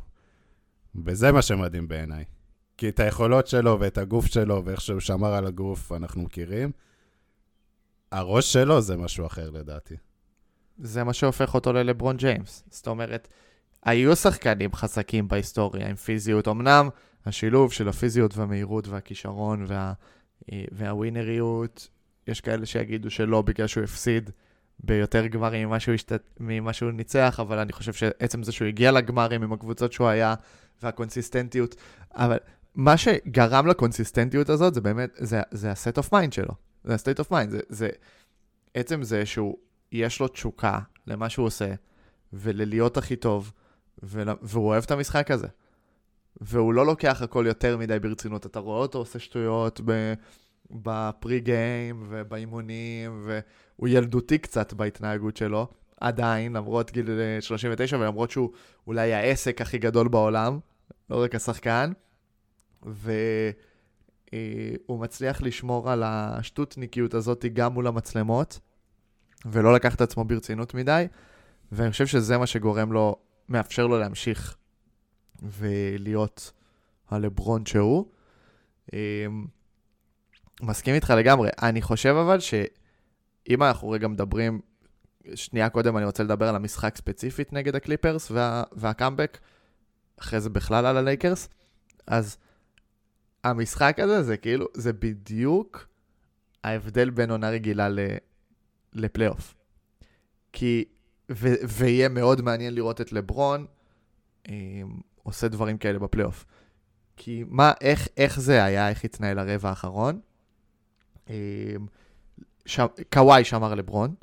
[1.05, 2.25] וזה מה שמדהים בעיניי.
[2.77, 6.73] כי את היכולות שלו ואת הגוף שלו ואיך שהוא שמר על הגוף אנחנו מכירים.
[8.13, 9.95] הראש שלו זה משהו אחר לדעתי.
[10.79, 12.65] זה מה שהופך אותו ללברון ג'יימס.
[12.71, 13.29] זאת אומרת,
[13.83, 16.49] היו שחקנים חזקים בהיסטוריה עם פיזיות.
[16.49, 16.89] אמנם
[17.27, 19.93] השילוב של הפיזיות והמהירות והכישרון וה,
[20.53, 21.89] אה, והווינריות,
[22.27, 24.31] יש כאלה שיגידו שלא בגלל שהוא הפסיד
[24.81, 26.13] ביותר גמרים ממה שהוא, השת...
[26.41, 30.35] ממה שהוא ניצח, אבל אני חושב שעצם זה שהוא הגיע לגמרים עם הקבוצות שהוא היה
[30.83, 31.75] והקונסיסטנטיות,
[32.15, 32.39] אבל
[32.75, 36.55] מה שגרם לקונסיסטנטיות הזאת זה באמת, זה, זה ה-set of mind שלו.
[36.85, 37.89] זה ה-state of mind, זה, זה
[38.75, 39.57] עצם זה שהוא
[39.93, 41.75] יש לו תשוקה למה שהוא עושה,
[42.33, 43.53] וללהיות הכי טוב,
[44.03, 44.29] ול...
[44.43, 45.47] והוא אוהב את המשחק הזה.
[46.41, 48.47] והוא לא לוקח הכל יותר מדי ברצינות.
[48.47, 50.15] אתה רואה אותו עושה שטויות ב...
[50.73, 55.69] בפרי גיים ובאימונים, והוא ילדותי קצת בהתנהגות שלו,
[56.01, 58.51] עדיין, למרות גיל אה, 39 ולמרות שהוא
[58.87, 60.59] אולי העסק הכי גדול בעולם,
[61.11, 61.93] לא רק השחקן,
[62.83, 63.55] והוא
[64.89, 68.61] מצליח לשמור על השטותניקיות הזאת גם מול המצלמות.
[69.47, 71.07] ולא לקח את עצמו ברצינות מדי,
[71.73, 73.17] ואני חושב שזה מה שגורם לו,
[73.49, 74.57] מאפשר לו להמשיך
[75.43, 76.53] ולהיות
[77.11, 78.09] הלברון שהוא.
[80.63, 81.51] אמ, מסכים איתך לגמרי.
[81.63, 84.61] אני חושב אבל שאם אנחנו רגע מדברים,
[85.35, 89.39] שנייה קודם אני רוצה לדבר על המשחק ספציפית נגד הקליפרס וה, והקאמבק,
[90.21, 91.49] אחרי זה בכלל על הלייקרס,
[92.07, 92.37] אז
[93.45, 95.87] המשחק הזה זה כאילו, זה בדיוק
[96.65, 97.99] ההבדל בין עונה רגילה ל...
[98.93, 99.55] לפלייאוף.
[100.53, 100.85] כי,
[101.33, 103.67] ו, ויהיה מאוד מעניין לראות את לברון
[104.49, 104.55] אה,
[105.23, 106.45] עושה דברים כאלה בפלייאוף.
[107.17, 110.21] כי מה, איך, איך זה היה, איך התנהל הרבע האחרון?
[111.31, 111.35] אה,
[112.67, 112.81] ש,
[113.13, 114.15] קוואי שמר לברון,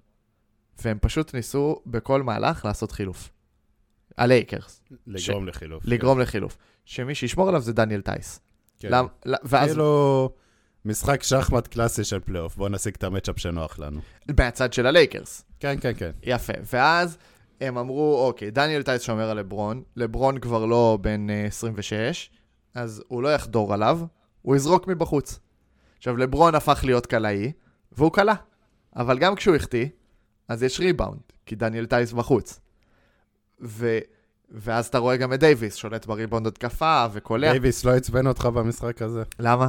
[0.83, 3.29] והם פשוט ניסו בכל מהלך לעשות חילוף.
[4.17, 5.83] הלייקרס, לגרום לחילוף.
[5.85, 6.57] לגרום לחילוף.
[6.85, 8.39] שמי שישמור עליו זה דניאל טייס.
[8.79, 8.87] כן.
[8.91, 9.05] למ,
[9.43, 10.29] ואז כאילו,
[10.85, 13.99] משחק שחמט קלאסי של פלייאוף, בואו נשיג את ה matchup שנוח לנו.
[14.39, 15.45] מהצד של הלייקרס.
[15.59, 16.11] כן, כן, כן.
[16.23, 16.53] יפה.
[16.73, 17.17] ואז
[17.61, 22.29] הם אמרו, אוקיי, דניאל טייס שומר על לברון, לברון כבר לא בן אה, 26,
[22.73, 23.99] אז הוא לא יחדור עליו,
[24.41, 25.39] הוא יזרוק מבחוץ.
[25.99, 27.51] עכשיו, לברון הפך להיות קלעי,
[27.91, 28.33] והוא קלע.
[28.95, 29.87] אבל גם כשהוא החטיא,
[30.47, 32.59] אז יש ריבאונד, כי דניאל טייס בחוץ.
[33.61, 33.99] ו...
[34.51, 37.51] ואז אתה רואה גם את דייוויס, שולט בריבאונד התקפה וקולע.
[37.51, 39.23] דייוויס לא עצבן אותך במשחק הזה?
[39.39, 39.67] למה?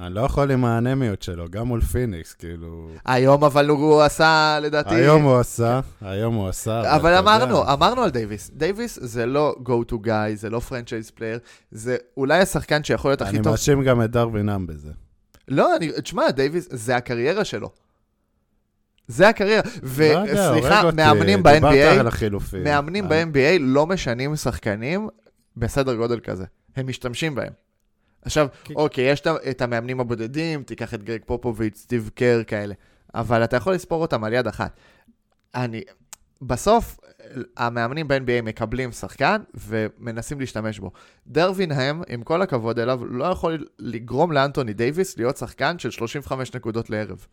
[0.00, 2.88] אני לא יכול עם האנמיות שלו, גם מול פיניקס, כאילו...
[3.06, 4.94] היום אבל הוא עשה, לדעתי...
[4.94, 6.96] היום הוא עשה, היום הוא עשה.
[6.96, 8.50] אבל יודע, אמרנו, אמרנו על דייוויס.
[8.54, 11.38] דייוויס זה לא go to guy, זה לא franchise player,
[11.70, 13.50] זה אולי השחקן שיכול להיות הכי שני טוב.
[13.52, 14.90] מאשים גם את דרווין האם בזה.
[15.48, 17.70] לא, אני, תשמע, דייוויס, זה הקריירה שלו.
[19.08, 19.62] זה הקריירה.
[19.82, 20.96] לא וסליחה, אותי.
[20.96, 22.02] מאמנים ב-NBA.
[22.64, 25.08] מאמנים אני- ב-NBA לא משנים שחקנים
[25.56, 26.44] בסדר גודל כזה.
[26.76, 27.52] הם משתמשים בהם.
[28.22, 32.74] עכשיו, כי- אוקיי, יש את המאמנים הבודדים, תיקח את גרג פופוביץ', סטיב קר כאלה,
[33.14, 34.76] אבל אתה יכול לספור אותם על יד אחת.
[35.54, 35.82] אני,
[36.42, 37.00] בסוף,
[37.56, 40.90] המאמנים ב-NBA מקבלים שחקן ומנסים להשתמש בו.
[41.26, 46.54] דרווין האם, עם כל הכבוד אליו, לא יכול לגרום לאנטוני דייוויס להיות שחקן של 35
[46.54, 47.26] נקודות לערב.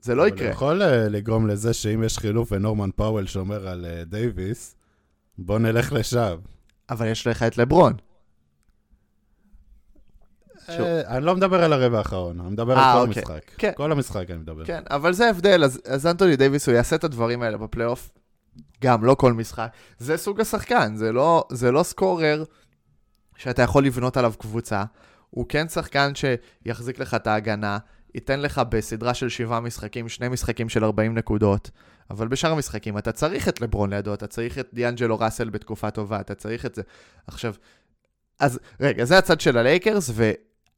[0.00, 0.46] זה לא יקרה.
[0.46, 4.76] אבל יכול אה, לגרום לזה שאם יש חילוף ונורמן פאוול שומר על אה, דייוויס,
[5.38, 6.36] בוא נלך לשם.
[6.90, 7.92] אבל יש לך את לברון.
[10.66, 10.86] שוב.
[10.86, 13.22] אה, אני לא מדבר על הרבע האחרון, אני מדבר אה, על כל אוקיי.
[13.22, 13.50] המשחק.
[13.58, 13.72] כן.
[13.76, 14.64] כל המשחק אני מדבר.
[14.64, 18.10] כן, אבל זה הבדל, אז, אז אנטוני דייוויס הוא יעשה את הדברים האלה בפלייאוף.
[18.82, 19.68] גם, לא כל משחק.
[19.98, 22.44] זה סוג השחקן, זה לא, זה לא סקורר
[23.36, 24.84] שאתה יכול לבנות עליו קבוצה.
[25.30, 27.78] הוא כן שחקן שיחזיק לך את ההגנה,
[28.14, 31.70] ייתן לך בסדרה של שבעה משחקים, שני משחקים של 40 נקודות,
[32.10, 36.20] אבל בשאר המשחקים אתה צריך את לברון לידו, אתה צריך את דיאנג'לו ראסל בתקופה טובה,
[36.20, 36.82] אתה צריך את זה.
[37.26, 37.54] עכשיו,
[38.40, 40.10] אז רגע, זה הצד של הלייקרס,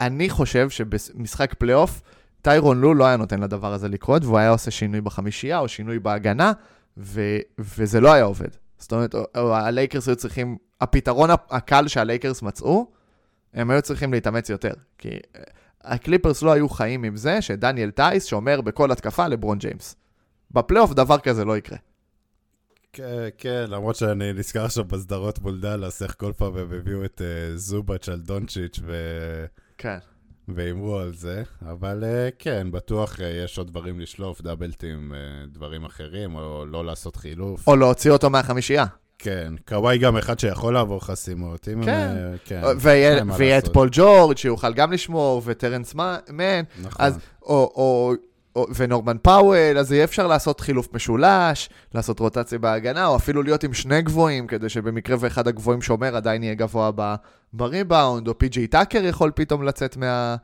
[0.02, 2.02] ואני חושב שבמשחק פלייאוף,
[2.42, 5.98] טיירון לו לא היה נותן לדבר הזה לקרות, והוא היה עושה שינוי בחמישייה או שינוי
[5.98, 6.52] בהגנה,
[6.96, 8.48] ו- וזה לא היה עובד.
[8.78, 12.90] זאת אומרת, או- או הלייקרס היו צריכים, הפתרון הקל שהלייקרס מצאו,
[13.54, 14.72] הם היו צריכים להתאמץ יותר.
[14.98, 15.42] כי אה,
[15.84, 19.96] הקליפרס לא היו חיים עם זה שדניאל טייס שומר בכל התקפה לברון ג'יימס.
[20.50, 21.78] בפלייאוף דבר כזה לא יקרה.
[22.92, 27.22] כן, כן, למרות שאני נזכר עכשיו בסדרות מול דאלאס, איך כל פעם הם הביאו את
[27.24, 28.92] אה, זובץ' על דונצ'יץ' ו...
[29.78, 29.98] כן.
[30.48, 35.84] והימרו על זה, אבל אה, כן, בטוח אה, יש עוד דברים לשלוף, דאבלטים, אה, דברים
[35.84, 37.68] אחרים, או לא לעשות חילוף.
[37.68, 38.86] או להוציא אותו מהחמישייה.
[39.18, 41.90] כן, קוואי גם אחד שיכול לעבור חסימות, אם כן.
[41.90, 42.32] הם...
[42.32, 42.62] אה, כן,
[43.38, 43.68] ויהיה את.
[43.72, 47.06] פול ג'ורג' שיוכל גם לשמור, וטרנס מן, נכון.
[47.06, 48.12] אז, או, או,
[48.76, 53.74] ונורמן פאוול, אז יהיה אפשר לעשות חילוף משולש, לעשות רוטציה בהגנה, או אפילו להיות עם
[53.74, 57.14] שני גבוהים, כדי שבמקרה ואחד הגבוהים שומר עדיין יהיה גבוה ב,
[57.52, 60.36] בריבאונד, או פי.ג'יי טאקר יכול פתאום לצאת מה...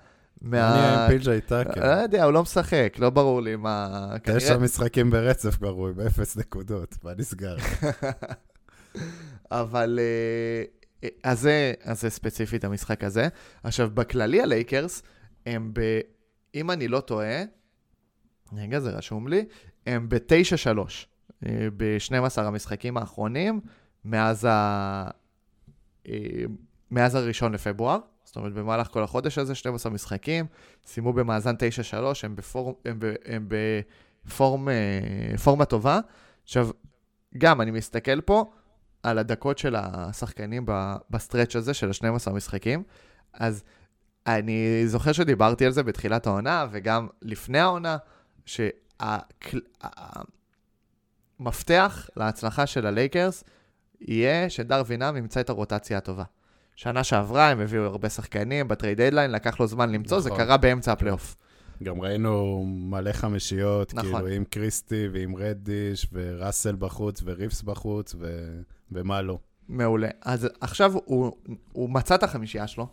[0.42, 0.74] מה...
[0.74, 1.80] אני עם פי.ג'יי טאקר.
[1.80, 4.08] לא יודע, הוא לא משחק, לא ברור לי מה...
[4.22, 7.56] תשע משחקים ברצף כבר הוא עם אפס נקודות, מה נסגר?
[9.50, 9.98] אבל...
[10.02, 10.64] אה,
[11.22, 13.28] אז זה, אז זה ספציפית המשחק הזה.
[13.62, 15.02] עכשיו, בכללי הלייקרס,
[15.46, 15.80] הם ב...
[16.54, 17.42] אם אני לא טועה,
[18.58, 19.44] רגע, זה רשום לי,
[19.86, 20.78] הם ב-9-3,
[21.76, 23.60] ב-12 המשחקים האחרונים,
[24.04, 25.10] מאז, ה...
[26.08, 26.14] אה,
[26.90, 27.98] מאז הראשון לפברואר.
[28.24, 30.46] זאת אומרת, במהלך כל החודש הזה, 12 משחקים,
[30.86, 36.00] סיימו במאזן 9-3, הם, בפורם, הם, ב, הם בפורם, אה, פורמה טובה.
[36.44, 36.68] עכשיו,
[37.38, 38.52] גם, אני מסתכל פה
[39.02, 40.66] על הדקות של השחקנים
[41.10, 42.82] ב stretch הזה, של ה-12 משחקים,
[43.32, 43.64] אז
[44.26, 47.96] אני זוכר שדיברתי על זה בתחילת העונה, וגם לפני העונה,
[51.40, 53.44] שהמפתח להצלחה של הלייקרס
[54.00, 56.24] יהיה שדרווין האם ימצא את הרוטציה הטובה.
[56.76, 60.44] שנה שעברה הם הביאו הרבה שחקנים ב trade deadline, לקח לו זמן למצוא, זה נכון.
[60.44, 61.36] קרה באמצע הפלייאוף.
[61.82, 64.12] גם ראינו מלא חמישיות, נכון.
[64.12, 68.54] כאילו עם קריסטי ועם רדיש, וראסל בחוץ, וריפס בחוץ, ו...
[68.92, 69.38] ומה לא.
[69.68, 70.08] מעולה.
[70.22, 71.32] אז עכשיו הוא,
[71.72, 72.86] הוא מצא את החמישייה שלו,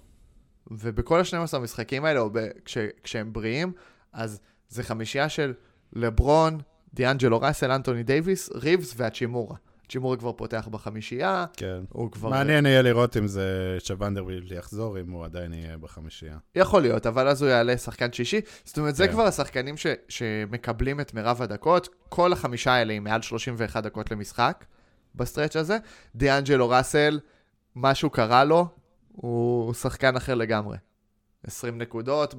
[0.72, 3.72] ובכל ה-12 המשחקים האלה, או ב, כש, כשהם בריאים,
[4.14, 4.40] אז
[4.72, 5.54] זה חמישייה של
[5.94, 6.58] לברון,
[6.94, 9.56] דיאנג'לו ראסל, אנטוני דייוויס, ריבס והצ'ימורה.
[9.90, 11.84] צ'ימורה כבר פותח בחמישייה, כן.
[11.90, 12.30] הוא כבר...
[12.30, 16.38] מעניין יהיה לראות אם זה שוונדרבילד יחזור, אם הוא עדיין יהיה בחמישייה.
[16.56, 18.42] יכול להיות, אבל אז הוא יעלה שחקן שישי.
[18.64, 19.14] זאת אומרת, זה כן.
[19.14, 21.90] כבר השחקנים ש, שמקבלים את מירב הדקות.
[22.10, 24.66] כל החמישה האלה עם מעל 31 דקות למשחק
[25.16, 25.78] בסטרץ' הזה.
[26.16, 27.20] דיאנג'לו ראסל,
[27.76, 28.68] משהו קרה לו,
[29.12, 30.78] הוא שחקן אחר לגמרי.
[31.48, 32.34] 20 נקודות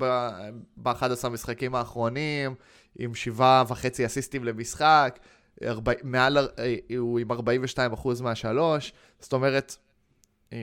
[0.83, 2.55] ב-11 משחקים האחרונים,
[2.99, 5.19] עם שבעה וחצי אסיסטים למשחק,
[5.65, 9.77] ארבע, מעל, אה, הוא עם 42% מהשלוש, זאת אומרת,
[10.53, 10.59] אה,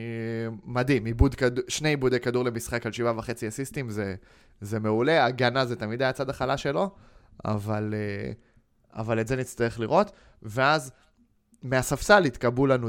[0.64, 4.14] מדהים, עיבוד כדור, שני עיבודי כדור למשחק על שבעה וחצי אסיסטים, זה,
[4.60, 6.90] זה מעולה, הגנה זה תמיד היה הצד החלש שלו,
[7.44, 8.32] אבל, אה,
[8.92, 10.10] אבל את זה נצטרך לראות,
[10.42, 10.92] ואז
[11.62, 12.88] מהספסל התקבלו לנו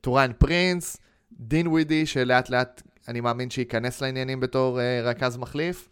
[0.00, 0.96] טוריאן פרינס,
[1.32, 5.88] דינווידי, שלאט לאט אני מאמין שייכנס לעניינים בתור אה, רכז מחליף.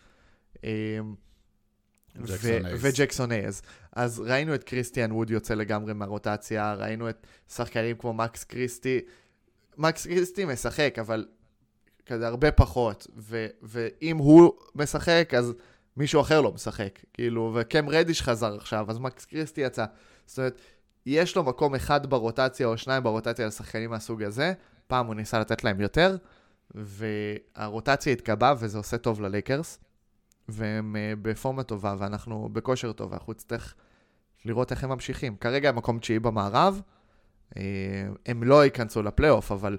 [2.66, 2.84] הייז.
[2.84, 3.62] וג'קסון הייז.
[3.92, 9.00] אז ראינו את קריסטיאן ווד יוצא לגמרי מהרוטציה, ראינו את שחקנים כמו מקס קריסטי.
[9.76, 11.26] מקס קריסטי משחק, אבל
[12.06, 15.52] כזה הרבה פחות, ו- ואם הוא משחק, אז
[15.96, 16.98] מישהו אחר לא משחק.
[17.14, 19.84] כאילו, וקם רדיש חזר עכשיו, אז מקס קריסטי יצא.
[20.26, 20.60] זאת אומרת,
[21.06, 24.52] יש לו מקום אחד ברוטציה או שניים ברוטציה לשחקנים מהסוג הזה,
[24.86, 26.16] פעם הוא ניסה לתת להם יותר,
[26.74, 29.78] והרוטציה התקבעה וזה עושה טוב ללייקרס,
[30.48, 33.74] והם uh, בפורמה טובה ואנחנו בכושר טוב, ואנחנו נצטרך
[34.44, 35.36] לראות איך הם ממשיכים.
[35.36, 36.80] כרגע הם מקום תשיעי במערב,
[37.50, 37.56] uh,
[38.26, 39.78] הם לא ייכנסו לפלייאוף, אבל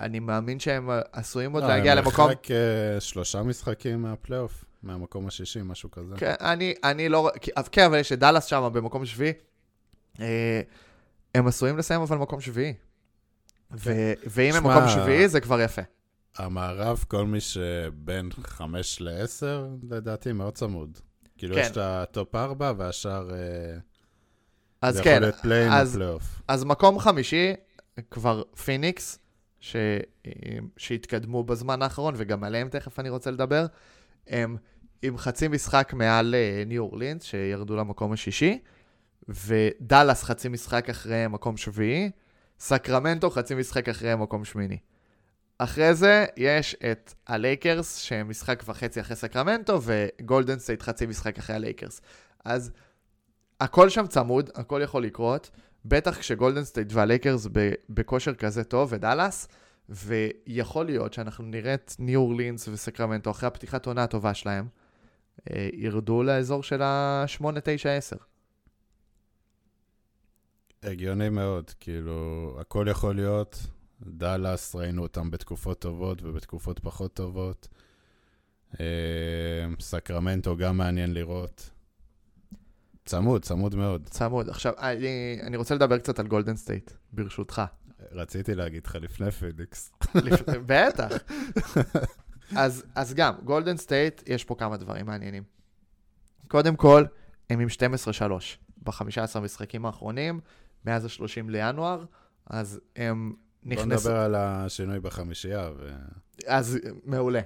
[0.00, 2.26] אני מאמין שהם אה, עשויים עוד לא, להגיע הם למקום...
[2.26, 6.14] מרחק אה, שלושה משחקים מהפלייאוף, מהמקום השישי, משהו כזה.
[6.16, 7.30] כן, אני, אני לא...
[7.72, 9.32] כן, אבל יש את דאלאס שם במקום שביעי,
[10.20, 10.60] אה,
[11.34, 12.74] הם עשויים לסיים אבל מקום שביעי.
[13.72, 15.82] ו- ואם הם שמע, מקום שביעי זה כבר יפה.
[16.38, 19.44] המערב, כל מי שבין 5 ל-10,
[19.90, 20.98] לדעתי מאוד צמוד.
[21.38, 21.60] כאילו, כן.
[21.60, 23.34] יש את ה top 4 והשאר...
[23.34, 23.78] אה,
[24.82, 26.42] אז זה כן, יכול להיות play-in או אז, פלייאוף.
[26.48, 27.52] אז מקום חמישי,
[28.10, 29.18] כבר פיניקס,
[29.60, 29.76] ש...
[30.76, 33.66] שהתקדמו בזמן האחרון, וגם עליהם תכף אני רוצה לדבר,
[34.26, 34.56] הם
[35.02, 38.58] עם חצי משחק מעל אה, ניו אורלינס, שירדו למקום השישי,
[39.28, 42.10] ודאלאס חצי משחק אחרי מקום שביעי,
[42.60, 44.78] סקרמנטו חצי משחק אחרי מקום שמיני.
[45.58, 51.56] אחרי זה יש את הלייקרס, שהם משחק וחצי אחרי סקרמנטו, וגולדן סטייט חצי משחק אחרי
[51.56, 52.00] הלייקרס.
[52.44, 52.70] אז
[53.60, 55.50] הכל שם צמוד, הכל יכול לקרות,
[55.84, 57.46] בטח כשגולדן סטייט והלייקרס
[57.88, 59.48] בכושר כזה טוב, ודאלאס,
[59.88, 64.68] ויכול להיות שאנחנו נראה את ניו אורלינס וסקרמנטו אחרי הפתיחת עונה הטובה שלהם,
[65.50, 68.16] אה, ירדו לאזור של ה-8, 9, 10.
[70.82, 73.66] הגיוני מאוד, כאילו, הכל יכול להיות.
[74.02, 77.68] דאלאס, ראינו אותם בתקופות טובות ובתקופות פחות טובות.
[78.80, 81.70] אה, סקרמנטו גם מעניין לראות.
[83.04, 84.08] צמוד, צמוד מאוד.
[84.10, 84.48] צמוד.
[84.48, 87.62] עכשיו, אני, אני רוצה לדבר קצת על גולדן סטייט, ברשותך.
[88.12, 89.92] רציתי להגיד לך לפני פיניקס.
[90.66, 91.12] בטח.
[92.56, 95.42] אז, אז גם, גולדן סטייט, יש פה כמה דברים מעניינים.
[96.48, 97.04] קודם כל,
[97.50, 97.70] הם עם 12-3
[98.82, 100.40] ב-15 משחקים האחרונים,
[100.84, 102.04] מאז ה-30 לינואר,
[102.46, 103.34] אז הם
[103.66, 104.08] בוא נכנסו...
[104.08, 105.70] נדבר על השינוי בחמישייה.
[105.78, 105.90] ו...
[106.46, 107.40] אז מעולה.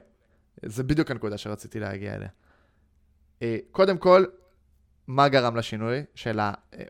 [0.65, 2.29] זה בדיוק הנקודה שרציתי להגיע אליה.
[3.43, 4.25] אה, קודם כל,
[5.07, 6.53] מה גרם לשינוי של ה...
[6.75, 6.85] אה,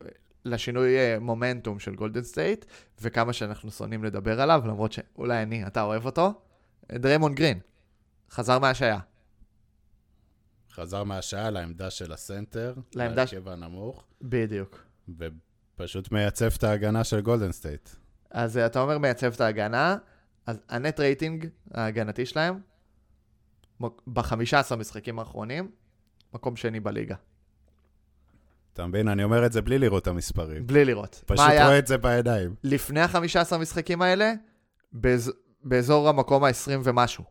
[0.45, 2.65] לשינוי אה, מומנטום של גולדן סטייט,
[3.01, 6.33] וכמה שאנחנו שונאים לדבר עליו, למרות שאולי אני, אתה אוהב אותו,
[6.93, 7.59] דריימונד גרין,
[8.31, 8.99] חזר מהשעיה.
[10.73, 14.85] חזר מהשעיה לעמדה של הסנטר, לעמדה להרכב הנמוך, בדיוק.
[15.19, 17.89] ופשוט מייצב את ההגנה של גולדן סטייט.
[18.31, 19.97] אז אה, אתה אומר מייצב את ההגנה,
[20.47, 22.61] אז ה net rating ההגנתי שלהם,
[24.07, 25.71] ב-15 משחקים האחרונים,
[26.35, 27.15] מקום שני בליגה.
[28.73, 29.09] אתה מבין?
[29.09, 30.67] אני אומר את זה בלי לראות את המספרים.
[30.67, 31.23] בלי לראות.
[31.27, 32.55] פשוט היה רואים את זה בעיניים.
[32.65, 34.33] לפני ה-15 משחקים האלה,
[34.93, 35.33] באז...
[35.65, 37.25] באזור המקום ה-20 ומשהו.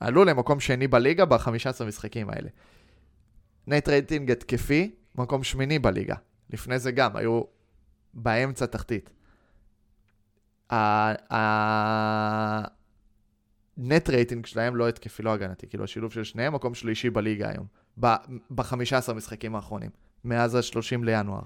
[0.00, 2.48] עלו למקום שני בליגה ב-15 משחקים האלה.
[3.66, 6.14] net rating התקפי, מקום שמיני בליגה.
[6.50, 7.42] לפני זה גם, היו
[8.14, 9.10] באמצע תחתית.
[10.70, 10.80] ה net
[14.10, 17.66] rating שלהם לא התקפי, לא הגנתי, כאילו השילוב של שניהם, מקום שלישי בליגה היום,
[18.50, 19.90] ב-15 משחקים האחרונים,
[20.24, 21.42] מאז ה-30 לינואר.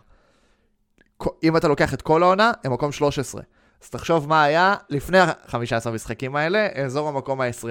[1.42, 3.42] אם אתה לוקח את כל העונה, הם מקום 13.
[3.82, 7.66] אז תחשוב מה היה לפני ה-15 משחקים האלה, אזור המקום ה-20.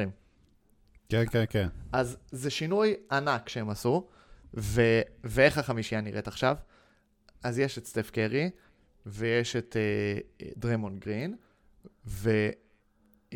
[1.10, 1.68] כן, כן, כן.
[1.91, 4.08] אז זה שינוי ענק שהם עשו,
[4.58, 4.82] ו...
[5.24, 6.56] ואיך החמישייה נראית עכשיו?
[7.43, 8.49] אז יש את סטף קרי,
[9.06, 9.76] ויש את
[10.39, 11.36] uh, דרמון גרין,
[12.06, 12.49] ו...
[13.30, 13.36] uh,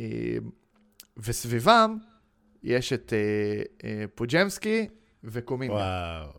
[1.18, 1.97] וסביבם
[2.63, 3.84] יש את uh, uh,
[4.16, 4.88] פוג'מסקי
[5.24, 5.76] וקומינגה.
[5.76, 6.32] וואו.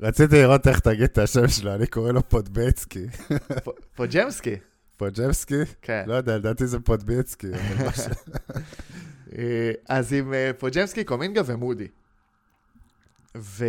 [0.00, 3.06] רציתי לראות איך תגיד את השם שלו, אני קורא לו פודבצקי.
[3.96, 4.56] פוג'מסקי,
[4.96, 5.54] פוג'בסקי?
[5.82, 6.04] כן.
[6.06, 7.46] לא יודע, לדעתי זה פודביצקי.
[7.96, 8.00] ש-
[9.38, 11.88] אה, אז עם אה, פוג'מסקי, קומינגה ומודי.
[13.36, 13.64] ו...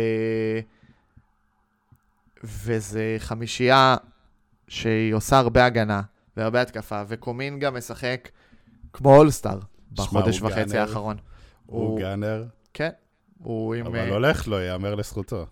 [2.44, 3.96] וזה חמישייה
[4.68, 6.02] שהיא עושה הרבה הגנה
[6.36, 8.28] והרבה התקפה, וקומינגה משחק
[8.92, 9.58] כמו אולסטאר
[9.92, 10.80] בחודש הוא וחצי גאנר.
[10.80, 11.16] האחרון.
[11.66, 12.44] הוא גאנר,
[12.74, 12.90] כן,
[13.38, 13.86] הוא עם...
[13.86, 15.46] אבל אה, הולך לו, ייאמר לזכותו.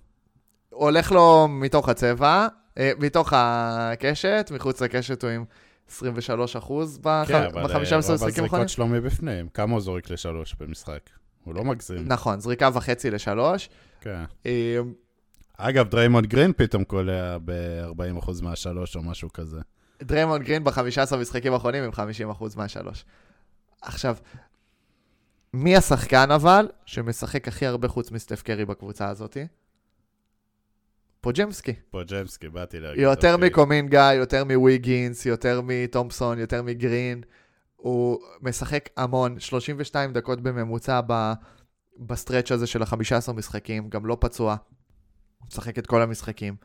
[0.71, 2.47] הולך לו מתוך הצבע,
[2.79, 5.45] אה, מתוך הקשת, מחוץ לקשת הוא עם
[5.91, 7.25] 23 אחוז בח...
[7.29, 8.45] כן, אבל ב-15 אה, רוב משחקים האחרונים.
[8.45, 9.49] הזריקות שלו מבפנים.
[9.49, 11.11] כמה הוא זורק לשלוש במשחק?
[11.45, 12.05] הוא לא מגזים.
[12.07, 13.69] נכון, זריקה וחצי לשלוש.
[14.01, 14.25] כן.
[15.59, 19.61] אגב, דריימונד גרין פתאום קולע ב-40% מהשלוש או משהו כזה.
[20.03, 23.05] דריימונד גרין ב-15 משחקים האחרונים עם 50% מהשלוש.
[23.83, 24.17] עכשיו,
[25.55, 29.37] מי השחקן אבל שמשחק הכי הרבה חוץ מסטף קרי בקבוצה הזאת?
[31.21, 31.73] פודז'מסקי.
[31.91, 33.03] פודז'מסקי, באתי להגיד.
[33.03, 33.49] יותר אוקיי.
[33.49, 37.23] מקומינגה, יותר מוויגינס, יותר מתומפסון, יותר מגרין.
[37.77, 41.33] הוא משחק המון, 32 דקות בממוצע ב...
[41.99, 44.57] ב stretch הזה של ה-15 משחקים, גם לא פצוע.
[45.43, 46.57] הוא משחק את כל המשחקים.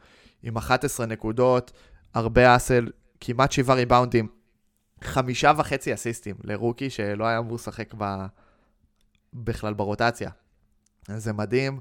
[0.43, 1.71] עם 11 נקודות,
[2.13, 2.87] הרבה hustle,
[3.19, 4.27] כמעט 7 ריבאונדים,
[5.03, 8.25] חמישה וחצי אסיסטים ל rookie שלא היה אמור לשחק ב...
[9.33, 10.29] בכלל ברוטציה.
[11.07, 11.79] זה מדהים.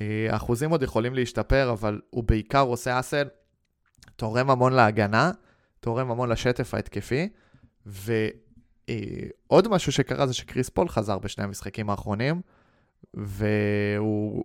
[0.00, 3.28] אה, האחוזים עוד יכולים להשתפר, אבל הוא בעיקר עושה hustle,
[4.16, 5.30] תורם המון להגנה,
[5.80, 7.28] תורם המון לשטף ההתקפי,
[7.86, 12.40] ועוד משהו שקרה זה שקריס פול חזר בשני המשחקים האחרונים,
[13.16, 14.44] והוא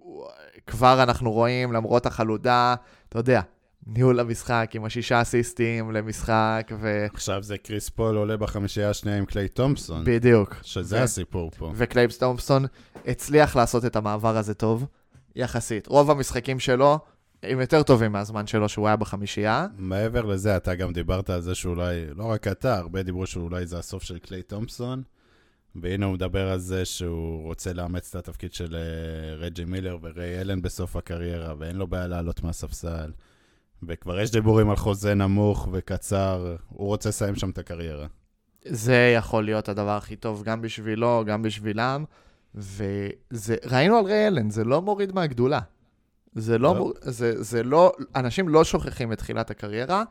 [0.67, 2.75] כבר אנחנו רואים, למרות החלודה,
[3.09, 3.41] אתה יודע,
[3.87, 7.05] ניהול המשחק עם השישה אסיסטים למשחק, ו...
[7.13, 10.55] עכשיו זה קריס פול עולה בחמישייה השנייה עם קליי תומפסון, בדיוק.
[10.61, 11.71] שזה ו- הסיפור פה.
[11.75, 12.65] וקליי תומפסון
[13.07, 14.85] הצליח לעשות את המעבר הזה טוב,
[15.35, 15.87] יחסית.
[15.87, 16.99] רוב המשחקים שלו
[17.43, 19.67] הם יותר טובים מהזמן שלו שהוא היה בחמישייה.
[19.77, 23.77] מעבר לזה, אתה גם דיברת על זה שאולי, לא רק אתה, הרבה דיברו שאולי זה
[23.77, 25.03] הסוף של קליי תומפסון,
[25.75, 30.41] והנה הוא מדבר על זה שהוא רוצה לאמץ את התפקיד של אה, רג'י מילר וריי
[30.41, 33.11] אלן בסוף הקריירה, ואין לו בעיה לעלות מהספסל.
[33.83, 38.07] וכבר יש דיבורים על חוזה נמוך וקצר, הוא רוצה לסיים שם את הקריירה.
[38.65, 42.05] זה יכול להיות הדבר הכי טוב גם בשבילו, גם בשבילם.
[42.55, 45.59] וראינו על ריי אלן, זה לא מוריד מהגדולה.
[46.35, 46.79] זה לא, לא.
[46.79, 46.93] מור...
[47.01, 50.03] זה, זה לא, אנשים לא שוכחים את תחילת הקריירה,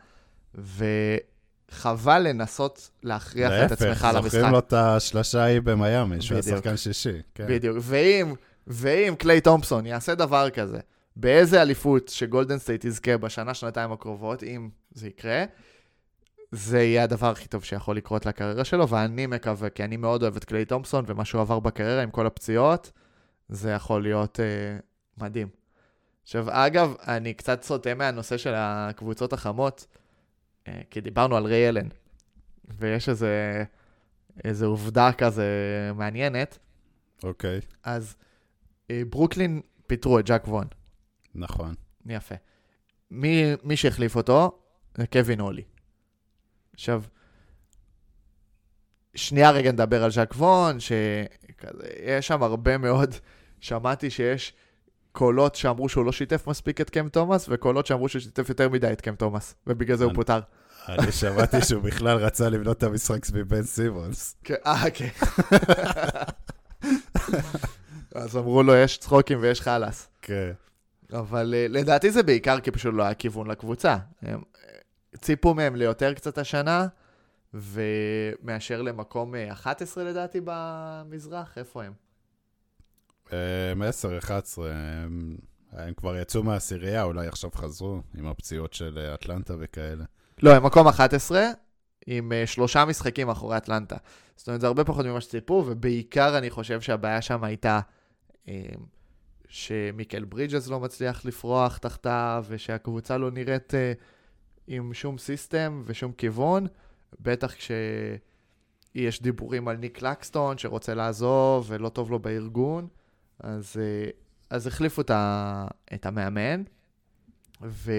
[1.70, 4.22] וחבל לנסות להכריח את עצמך להפך, למשחק.
[4.22, 6.56] זוכרים לו את השלשה ההיא במיאמי, שהוא היה בדיוק.
[6.56, 7.22] שחקן שישי.
[7.34, 7.46] כן.
[7.48, 7.76] בדיוק.
[7.80, 8.34] ואם,
[8.66, 10.78] ואם קליי תומפסון יעשה דבר כזה,
[11.16, 15.44] באיזה אליפות שגולדן סטייט יזכה בשנה, שנתיים הקרובות, אם זה יקרה,
[16.52, 20.36] זה יהיה הדבר הכי טוב שיכול לקרות לקריירה שלו, ואני מקווה, כי אני מאוד אוהב
[20.36, 22.92] את קליי תומפסון, ומה שהוא עבר בקריירה עם כל הפציעות,
[23.48, 24.44] זה יכול להיות אה,
[25.18, 25.48] מדהים.
[26.22, 29.86] עכשיו, אגב, אני קצת סוטה מהנושא של הקבוצות החמות,
[30.90, 31.88] כי דיברנו על ריי אלן,
[32.78, 33.64] ויש איזה,
[34.44, 35.46] איזה עובדה כזה
[35.94, 36.58] מעניינת.
[37.22, 38.16] אוקיי, אז
[38.90, 40.66] אה, ברוקלין פיטרו את ג'אק וון.
[41.34, 41.74] נכון.
[42.06, 42.34] יפה.
[43.10, 44.58] מי, מי שהחליף אותו
[44.94, 45.62] זה קווין הולי.
[46.74, 47.02] עכשיו,
[49.14, 53.14] שנייה רגע נדבר על ז'אק וון, שיש שם הרבה מאוד,
[53.60, 54.52] שמעתי שיש
[55.18, 58.92] קולות שאמרו שהוא לא שיתף מספיק את קם תומאס, וקולות שאמרו שהוא שיתף יותר מדי
[58.92, 60.40] את קם תומאס, ובגלל זה הוא פוטר.
[60.88, 64.36] אני שמעתי שהוא בכלל רצה לבנות את המשחק סביב בן סימונס.
[64.44, 65.08] כן, אה, כן.
[68.14, 70.08] אז אמרו לו, יש צחוקים ויש חלאס.
[70.22, 70.50] כן.
[71.12, 73.96] אבל uh, לדעתי זה בעיקר כי פשוט לא היה כיוון לקבוצה.
[74.22, 76.86] הם uh, ציפו מהם ליותר קצת השנה,
[77.54, 82.07] ומאשר למקום uh, 11 לדעתי במזרח, איפה הם?
[83.72, 85.36] הם 10, 11, הם,
[85.96, 90.04] כבר יצאו מהעשירייה, אולי עכשיו חזרו עם הפציעות של אה, אטלנטה וכאלה.
[90.42, 91.46] לא, הם מקום 11,
[92.06, 93.96] עם uh, שלושה משחקים אחורי אטלנטה.
[94.36, 97.80] זאת אומרת, זה הרבה פחות ממה שציפו, ובעיקר אני חושב שהבעיה שם הייתה
[98.46, 98.50] um,
[99.48, 104.02] שמיקל ברידג'ס לא מצליח לפרוח תחתיו, ושהקבוצה לא נראית uh,
[104.66, 106.66] עם שום סיסטם ושום כיוון,
[107.20, 112.88] בטח כשיש דיבורים על ניק לקסטון שרוצה לעזוב ולא טוב לו בארגון,
[113.40, 114.12] אז, uh,
[114.50, 116.62] אז החליפו את, ה, את המאמן,
[117.62, 117.92] ו...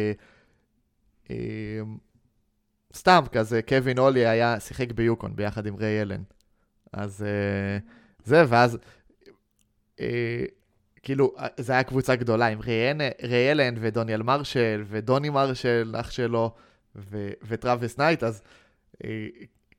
[1.26, 1.30] um,
[2.94, 6.24] סתם כזה, קווין אולי היה, שיחק ביוקון ביחד עם ריי אלן.
[6.94, 8.78] אז אה, זה, ואז
[11.04, 12.60] כאילו, אה, זו הייתה קבוצה גדולה עם
[13.24, 16.52] ריי אלן ודוניאל מרשל ודוני מרשל, אח שלו,
[16.96, 18.42] ו- וטראביס נייט, אז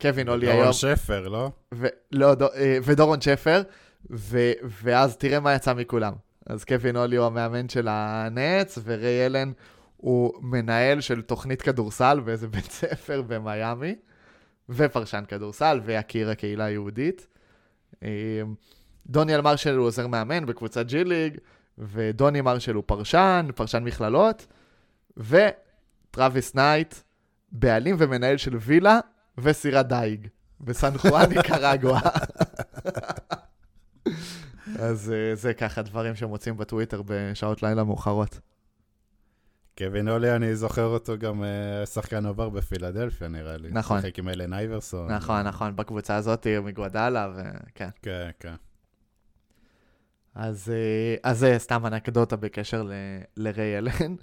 [0.01, 0.59] קווין אולי היום...
[0.59, 1.51] דורון שפר, לא?
[1.75, 3.63] ו- לא, דו, אה, ודורון שפר,
[4.11, 6.13] ו- ואז תראה מה יצא מכולם.
[6.47, 9.53] אז קווין אולי הוא המאמן של הנץ, וריי אלן
[9.97, 13.95] הוא מנהל של תוכנית כדורסל באיזה בית ספר במיאמי,
[14.69, 17.27] ופרשן כדורסל, ויקיר הקהילה היהודית.
[18.03, 18.43] אה,
[19.07, 21.39] דוניאל מרשל הוא עוזר מאמן בקבוצת ג'י ליג,
[21.79, 24.47] ודוני מרשל הוא פרשן, פרשן מכללות,
[25.17, 26.95] וטראביס נייט,
[27.53, 29.01] בעלים ומנהל של וילה
[29.39, 30.29] וסירת דיג.
[30.61, 32.01] בסן חואן ניקרגואה.
[34.79, 38.41] אז אה, זה ככה דברים שמוצאים בטוויטר בשעות לילה מאוחרות.
[39.79, 43.69] קווין אולי, אני זוכר אותו גם אה, שחקן עבר בפילדלפיה, נראה לי.
[43.73, 44.01] נכון.
[44.01, 45.13] שיחק עם אלן אייברסון.
[45.13, 47.89] נכון, נכון, בקבוצה הזאת מגודלה, וכן.
[48.03, 48.55] כן, כן.
[50.35, 52.93] אז, אה, אז זה סתם אנקדוטה בקשר ל-
[53.37, 54.15] לריי אלן.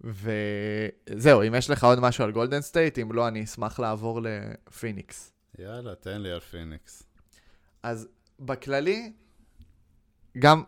[0.00, 5.32] וזהו, אם יש לך עוד משהו על גולדן סטייט, אם לא, אני אשמח לעבור לפיניקס.
[5.58, 7.02] יאללה, תן לי על פיניקס.
[7.82, 8.08] אז
[8.40, 9.12] בכללי,
[10.38, 10.62] גם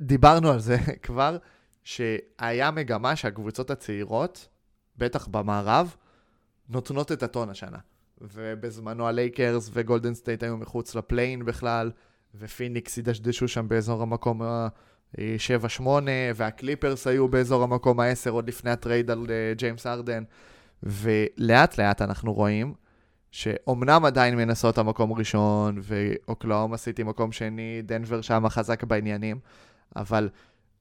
[0.00, 1.36] דיברנו על זה כבר,
[1.84, 4.48] שהיה מגמה שהקבוצות הצעירות,
[4.96, 5.94] בטח במערב,
[6.68, 7.78] נותנות את הטון השנה.
[8.20, 11.90] ובזמנו הלייקרס וגולדן סטייט היו מחוץ לפליי-אין בכלל,
[12.34, 15.82] ופיניקס ידשדשו שם באזור המקום ה-7-8,
[16.34, 20.22] והקליפרס היו באזור המקום ה-10 עוד לפני ה trade על אה, ג'יימס הארדן.
[20.82, 22.74] ולאט לאט אנחנו רואים
[23.30, 29.38] שאומנם עדיין מינסוטה מקום ראשון, ואוקלהומה סיטי מקום שני, דנבר שם חזק בעניינים,
[29.96, 30.28] אבל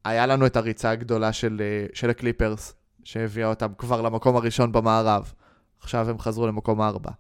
[0.06, 2.74] היה לנו את הריצה הגדולה של, אה, של הקליפרס,
[3.04, 5.34] שהביאה אותם כבר למקום הראשון במערב.
[5.80, 7.12] עכשיו הם חזרו למקום ארבע.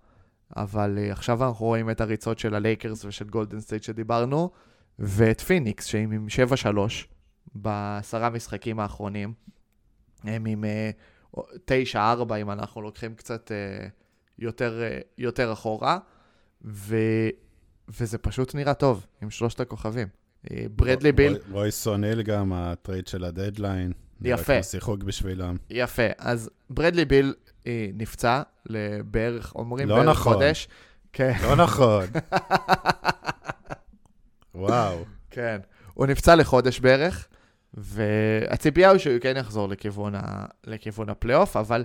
[0.57, 4.49] אבל אה, עכשיו אנחנו רואים את הריצות של הלייקרס ושל גולדן סטייט שדיברנו,
[4.99, 6.27] ואת פיניקס, שהם עם
[6.73, 6.77] 7-3
[7.55, 9.33] בעשרה משחקים האחרונים.
[10.23, 13.87] הם עם אה, תשע, ארבע, אם אנחנו לוקחים קצת אה,
[14.39, 15.97] יותר, אה, יותר אחורה,
[16.65, 16.95] ו,
[17.99, 20.07] וזה פשוט נראה טוב עם שלושת הכוכבים.
[20.51, 23.91] אה, ברדלי ביל, רוי- אוניל גם, ה trade של הדדליין.
[24.21, 24.63] יפה.
[24.63, 25.57] שיחוק בשבילם.
[25.69, 26.03] יפה.
[26.17, 27.33] אז ברדלי ביל
[27.67, 30.33] אה, נפצע לבערך, אומרים לא בערך נכון.
[30.33, 30.67] חודש.
[31.13, 32.05] כן, לא נכון.
[34.55, 35.05] וואו.
[35.29, 35.57] כן.
[35.93, 37.27] הוא נפצע לחודש בערך,
[37.73, 40.21] והציפייה היא שהוא כן יחזור לכיוון, ה...
[40.63, 41.83] לכיוון הפלייאוף, אבל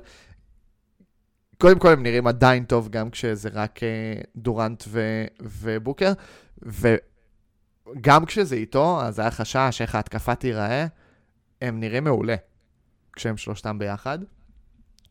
[1.59, 5.25] קודם כל הם נראים עדיין טוב, גם כשזה רק אה, דורנט ו...
[5.41, 6.13] ובוקר,
[6.63, 10.87] וגם כשזה איתו, אז היה חשש איך ההתקפה תיראה,
[11.63, 12.37] הם נראים מעולה
[13.13, 14.19] כשהם שלושתם ביחד.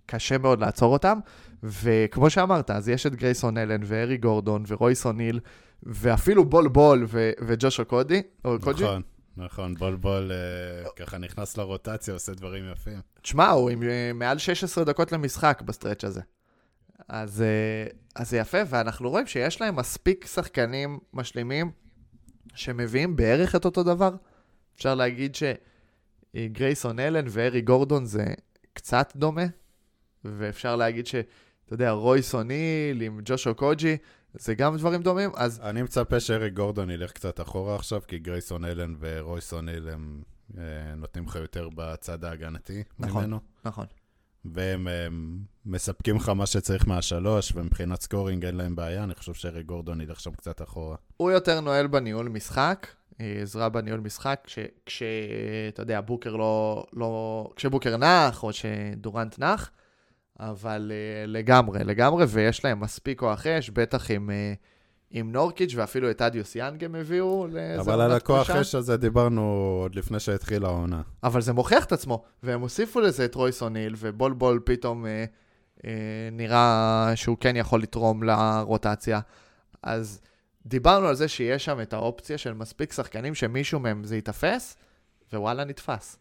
[0.06, 1.20] קשה מאוד לעצור אותם,
[1.64, 5.40] וכמו שאמרת, אז יש את גרייסון אלן וארי גורדון ורויס אוניל,
[5.84, 8.84] ואפילו בול בול ו- וג'ושו קודי, או קוג'י.
[8.84, 9.02] נכון,
[9.38, 9.76] נכון.
[9.76, 13.00] בול בול אה, ככה נכנס לרוטציה, עושה דברים יפים.
[13.22, 16.22] תשמע, הוא עם אה, מעל 16 דקות למשחק ב stretch הזה.
[17.08, 21.72] אז, אה, אז זה יפה, ואנחנו רואים שיש להם מספיק שחקנים משלימים
[22.56, 24.16] שמביאים בערך את אותו דבר.
[24.76, 25.36] אפשר להגיד
[26.36, 28.26] שגרייסון אלן ואריק גורדון זה
[28.74, 29.46] קצת דומה,
[30.24, 31.16] ואפשר להגיד ש...
[31.66, 33.98] אתה יודע, רויס אוניל עם ג'וש אוקוגי,
[34.34, 38.66] זה גם דברים דומים, אז אני מצפה שאריק גורדון ילך קצת אחורה עכשיו, כי גרייסון
[38.66, 40.22] אלן ורויס אוניל הם
[40.58, 40.64] אה,
[40.96, 43.24] נותנים לך יותר בצד ההגנתי נכון.
[43.24, 43.40] ממנו.
[43.66, 43.86] נכון.
[44.46, 45.08] והם אה,
[45.66, 50.20] מספקים לך מה שצריך מהשלוש, ומבחינת scoring אין להם בעיה, אני חושב שאריק גורדון ילך
[50.20, 50.96] שם קצת אחורה.
[51.18, 52.88] הוא יותר נועל בניהול משחק,
[53.22, 55.04] אה, עזרה בניהול משחק, כש, כש
[55.70, 57.50] אתה יודע, בוקר לא, לא...
[57.56, 59.72] כשבוקר נח, או שדורנט נח,
[60.40, 64.34] אבל אה, לגמרי, לגמרי, ויש להם מספיק כוח אש, בטח עם, אה,
[65.14, 68.50] עם נורקיץ', ואפילו את ת'אדיוס יאנג הם הביאו לאיזה אבל על עונת הכוח.
[68.50, 69.42] אש הזה דיברנו
[69.82, 71.02] עוד לפני שהתחילה העונה.
[71.24, 75.26] אבל זה מוכיח את עצמו, והם הוסיפו לזה את רויס אוניל, ובול בול פתאום אה,
[75.86, 75.92] אה,
[76.32, 79.20] נראה שהוא כן יכול לתרום לרוטציה.
[79.84, 80.22] אז
[80.66, 84.78] דיברנו על זה שיש שם את האופציה של מספיק שחקנים שמישהו מהם זה ייתפס,
[85.34, 86.18] ווואלה נתפס.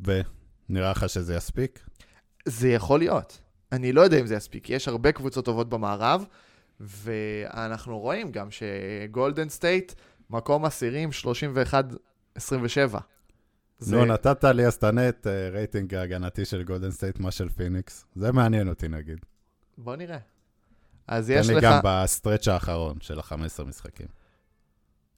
[0.00, 1.86] ונראה לך שזה יספיק?
[2.46, 3.38] זה יכול להיות.
[3.72, 6.24] אני לא יודע אם זה יספיק, יש הרבה קבוצות טובות במערב,
[6.82, 9.92] ואנחנו רואים גם שגולדן סטייט,
[10.30, 12.98] מקום עשירי עם 31-27.
[13.78, 17.48] זה- נו, נתת לי, אז תענה את אה, רייטינג ההגנתי של גולדן סטייט, מה של
[17.48, 18.04] פיניקס.
[18.14, 19.18] זה מעניין אותי נגיד.
[19.78, 20.18] בוא נראה.
[21.08, 21.62] אז תן יש לי לך...
[21.64, 24.06] גם ב stretch האחרון של ה-15 משחקים.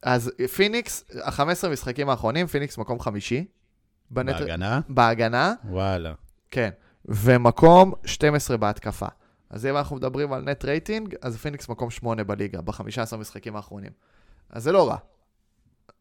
[0.01, 3.45] אז פיניקס, ה-15 משחקים האחרונים, פיניקס מקום חמישי.
[4.11, 4.35] ב net...
[4.39, 4.79] בהגנה?
[4.89, 6.13] בהגנה, וואלה.
[6.51, 6.69] כן.
[7.05, 9.07] ומקום 12 בהתקפה.
[9.49, 13.91] אז אם אנחנו מדברים על net rating, אז פיניקס מקום 8 בליגה, ב-15 משחקים האחרונים.
[14.49, 14.97] אז זה לא רע.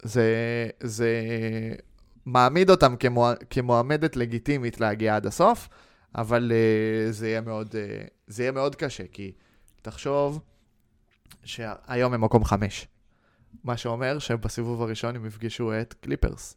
[0.03, 0.27] זה,
[0.83, 1.11] זה
[2.27, 3.33] מעמיד אותם כמוע...
[3.51, 5.69] כמועמדת לגיטימית להגיע עד הסוף,
[6.15, 9.33] אבל אה, זה, יהיה מאוד, אה, זה יהיה מאוד קשה, כי
[9.83, 10.41] תחשוב
[11.45, 12.89] שהיום הם מקום 5.
[13.65, 16.57] מה שאומר שבסיבוב הראשון הם יפגשו את קליפרס.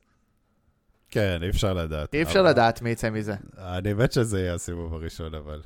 [1.10, 2.14] כן, אי אפשר לדעת.
[2.14, 3.36] אי אפשר אבל- לדעת מי יצא מזה.
[3.58, 5.62] אני מת שזה יהיה הסיבוב הראשון, אבל...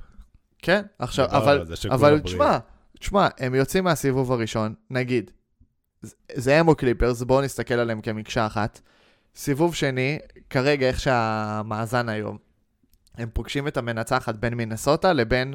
[0.61, 1.57] כן, עכשיו, אבל,
[1.91, 2.19] אבל.
[2.23, 2.57] תשמע,
[2.99, 5.31] תשמע, הם יוצאים מהסיבוב הראשון, נגיד,
[6.01, 8.79] זה- זה הם או קליפרס, בואו נסתכל עליהם כמקשה אחת.
[9.35, 12.37] סיבוב שני, כרגע איך שהמאזן היום,
[13.17, 15.53] הם פוגשים את המנצחת בין מינסוטה לבין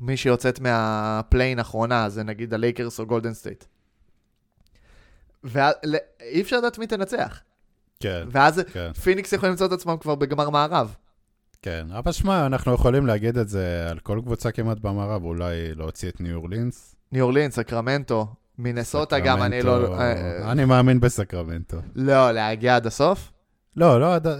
[0.00, 3.64] מי שיוצאת מה play-in האחרונה, זה נגיד הלייקרס או גולדן סטייט.
[5.44, 7.40] ואי אפשר לדעת מי תנצח.
[8.00, 10.94] כן, ואז כן, פיניקס יכולים למצוא את עצמם כבר בגמר מערב.
[11.62, 11.86] כן.
[11.98, 16.20] אבל שמע, אנחנו יכולים להגיד את זה על כל קבוצה כמעט במערב, אולי להוציא את
[16.20, 16.94] ניו אורלינס.
[17.12, 18.26] ניו אורלינס, סקרמנטו,
[18.58, 19.98] מינסוטה גם, אני לא...
[20.00, 21.76] אה, אני מאמין בסקרמנטו.
[21.94, 23.32] לא, להגיע עד הסוף?
[23.76, 24.34] לא, לא, עד- אה,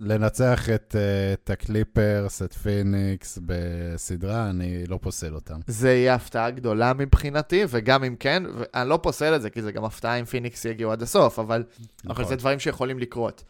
[0.00, 5.60] לנצח את, אה, את הקליפרס, את פיניקס בסדרה, אני לא פוסל אותם.
[5.66, 9.72] זה יהיה הפתעה גדולה מבחינתי, וגם אם כן, ואני לא פוסל את זה, כי זה
[9.72, 11.64] גם הפתעה אם פיניקס יגיעו עד הסוף, אבל,
[12.04, 12.24] אבל נכון.
[12.24, 13.44] זה דברים שיכולים לקרות.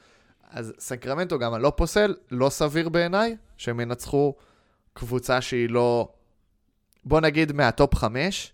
[0.51, 4.35] אז סקרמנטו גם אני לא פוסל, לא סביר בעיניי, שהם ינצחו
[4.93, 6.13] קבוצה שהיא לא,
[7.05, 8.53] בוא נגיד מהטופ חמש,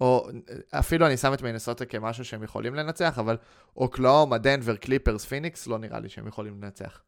[0.00, 0.28] או
[0.70, 3.36] אפילו אני שם את מינסוטה כמשהו שהם יכולים לנצח, אבל
[3.76, 7.00] אוקלהומה, דנבר, קליפרס, פיניקס, לא נראה לי שהם יכולים לנצח.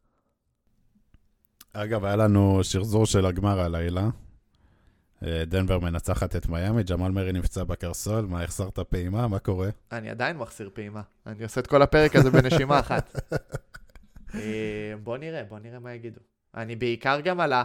[1.73, 4.09] אגב, היה לנו שחזור של הגמר הלילה.
[5.25, 9.27] אה, דנבר מנצחת את מיאמי, ג'מאל מרי נפצע בקרסול, מה, החזרת פעימה?
[9.27, 9.69] מה קורה?
[9.91, 11.01] אני עדיין מחסיר פעימה.
[11.25, 13.19] אני עושה את כל הפרק הזה בנשימה אחת.
[14.35, 16.19] אה, בוא נראה, בוא נראה מה יגידו.
[16.55, 17.63] אני בעיקר גם על ה...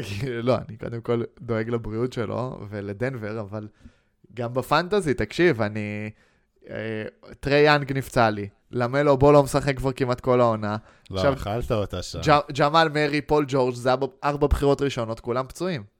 [0.42, 3.68] לא, אני קודם כל דואג לבריאות שלו ולדנבר, אבל
[4.34, 6.10] גם ב fantasy, תקשיב, אני...
[6.70, 7.04] אה,
[7.40, 10.76] טרי יאנג נפצע לי, למלו בול לא משחק כבר כמעט כל העונה.
[11.10, 12.20] לא, אכלת אותה שם.
[12.58, 13.90] ג'מאל מרי, פול ג'ורג', זה
[14.24, 15.91] ארבע בחירות ראשונות, כולם פצועים.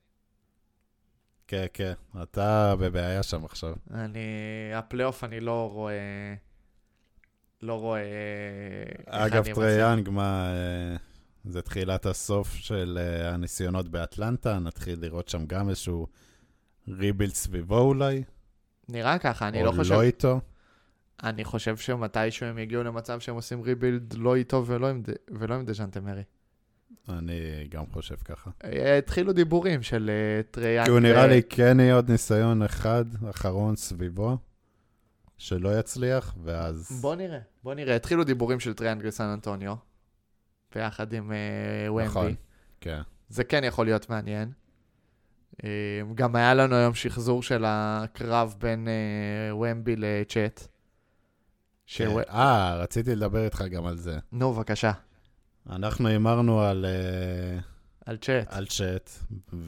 [1.47, 1.93] כן, כן.
[2.23, 3.75] אתה בבעיה שם עכשיו.
[3.95, 4.21] אני,
[4.75, 6.35] הפלייאוף אני לא רואה,
[7.63, 8.03] לא רואה...
[9.07, 9.79] אגב, אני טרי מצליח.
[9.81, 10.47] יאנג, מה...
[10.47, 10.97] אה,
[11.45, 16.07] זה תחילת הסוף של אה, הניסיונות באטלנטה, נתחיל לראות שם גם איזשהו
[16.89, 18.23] rebuild סביבו אולי,
[18.89, 19.95] נראה ככה, אני או לא חושב...
[19.95, 20.41] לא איתו.
[21.23, 25.03] אני חושב שמתישהו הם יגיעו למצב שהם עושים rebuild לא איתו ולא עם.
[25.31, 26.23] ולא עם דז'אנטה מרי.
[27.09, 28.51] אני גם חושב ככה.
[28.65, 30.87] אה, התחילו דיבורים של אה, טרי יאנג.
[30.87, 34.37] כי הוא נראה לי כן יהיה עוד ניסיון אחד, אחרון סביבו,
[35.39, 36.99] שלא יצליח, ואז...
[37.01, 37.97] בוא נראה, בוא נראה.
[37.97, 39.75] התחילו דיבורים של טרי יאנג לסן אנטוניו,
[40.75, 42.05] ביחד עם אה, וומבי.
[42.05, 42.35] נכון.
[42.81, 43.01] כן.
[43.29, 44.53] זה כן יכול להיות מעניין.
[46.15, 48.89] גם היה לנו היום שחזור של הקרב בין
[49.61, 50.67] וומבי לצ'ט.
[51.87, 52.09] כן.
[52.31, 54.19] אה, רציתי לדבר איתך גם על זה.
[54.33, 54.93] נו, בבקשה,
[55.71, 57.61] אנחנו הימרנו על, אה,
[58.07, 58.47] על צ'ט.
[58.53, 59.11] על צ'ט,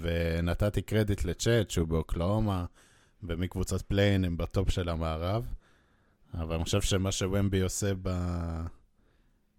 [0.01, 2.65] ונתתי קרדיט לצ'ט, שהוא באוקלהומה,
[3.23, 5.55] ומקבוצת play-in הם ב top של המערב.
[6.35, 8.11] אבל אני חושב שמה שוומבי עושה ב...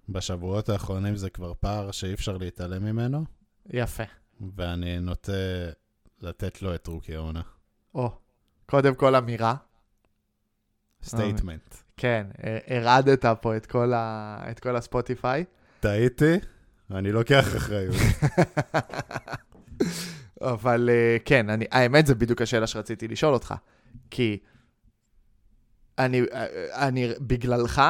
[0.09, 3.25] בשבועות האחרונים זה כבר פער שאי אפשר להתעלם ממנו,
[3.69, 4.03] יפה.
[4.55, 5.31] ואני נוטה
[6.21, 7.41] לתת לו את rookie העונה.
[7.95, 8.11] או,
[8.65, 9.55] קודם כל אמירה.
[11.03, 11.75] statement.
[11.97, 14.37] כן, אה, הרעדת פה את כל, ה...
[14.51, 15.45] את כל הספוטיפיי.
[15.85, 16.35] טעיתי,
[16.91, 17.95] אני לוקח אחריות.
[20.41, 23.53] אבל אה, כן, אני, האמת זה בדיוק השאלה שרציתי לשאול אותך.
[24.09, 24.39] כי
[25.99, 27.81] אני, אה, אני בגללך,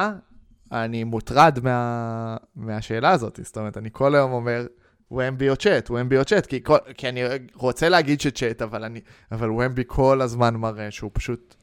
[0.72, 3.40] אני מוטרד מה, מהשאלה הזאת.
[3.42, 4.66] זאת אומרת, אני כל היום אומר,
[5.10, 6.62] ומבי או צ'אט, ומבי או צ'אט, כי,
[6.96, 7.20] כי אני
[7.54, 8.84] רוצה להגיד שצ'אט, אבל,
[9.32, 11.54] אבל ומבי כל הזמן מראה שהוא פשוט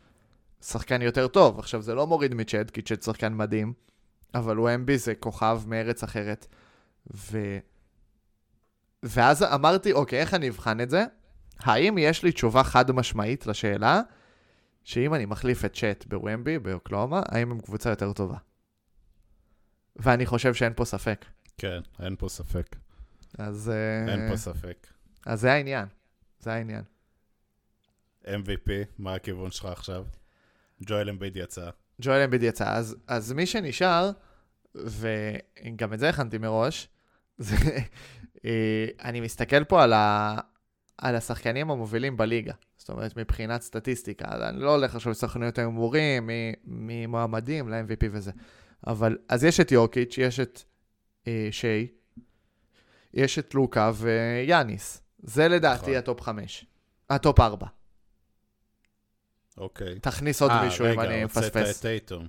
[0.62, 1.60] שחקן יותר טוב.
[1.60, 3.74] עכשיו, זה לא מוריד מצ'אט, כי צ'אט שחקן מדהים,
[4.34, 6.48] אבל ומבי זה כוכב מארץ אחרת.
[7.14, 7.58] ו...
[9.04, 11.06] ואז אמרתי, אוקיי, איך אני אבחן את זה?
[11.60, 14.02] האם יש לי תשובה חד משמעית לשאלה,
[14.84, 18.38] שאם אני מחליף את צ'אט בוומבי, באוקלאומה, האם הם קבוצה יותר טובה?
[19.96, 21.26] ואני חושב שאין פה ספק.
[21.58, 22.76] כן, אין פה ספק.
[23.38, 24.88] אז, אה, אין פה ספק.
[25.26, 25.88] אז זה העניין.
[26.40, 26.84] זה העניין.
[28.26, 30.06] MVP, מה הכיוון שלך עכשיו?
[30.86, 31.70] ג'ואל אמביד יצא.
[32.02, 34.12] ג'ואל אמביד יצא, אז, אז מי שנשאר,
[34.76, 36.88] וגם את זה הכנתי מראש,
[37.38, 37.56] זה,
[38.46, 40.38] אה, אני מסתכל פה על, ה,
[40.98, 42.54] על השחקנים המובילים בליגה.
[42.78, 44.26] זאת אומרת, מבחינת סטטיסטיקה.
[44.28, 46.30] אז אני לא הולך עכשיו לסוכנויות ההימורים,
[46.66, 48.32] ממועמדים ל-MVP וזה.
[48.88, 50.62] אבל, אז יש את יוקיץ', יש את
[51.28, 51.88] אה, שי,
[53.14, 55.02] יש את לוקה ויאניס.
[55.24, 55.96] זה לדעתי נכון.
[55.96, 56.66] ה top 5.
[57.10, 57.68] ה top 4.
[59.58, 60.00] אוקיי.
[60.00, 61.78] תכניס עוד אה, מישהו אם רגע, אני הוצאת מפספס.
[61.78, 62.28] את טייטום.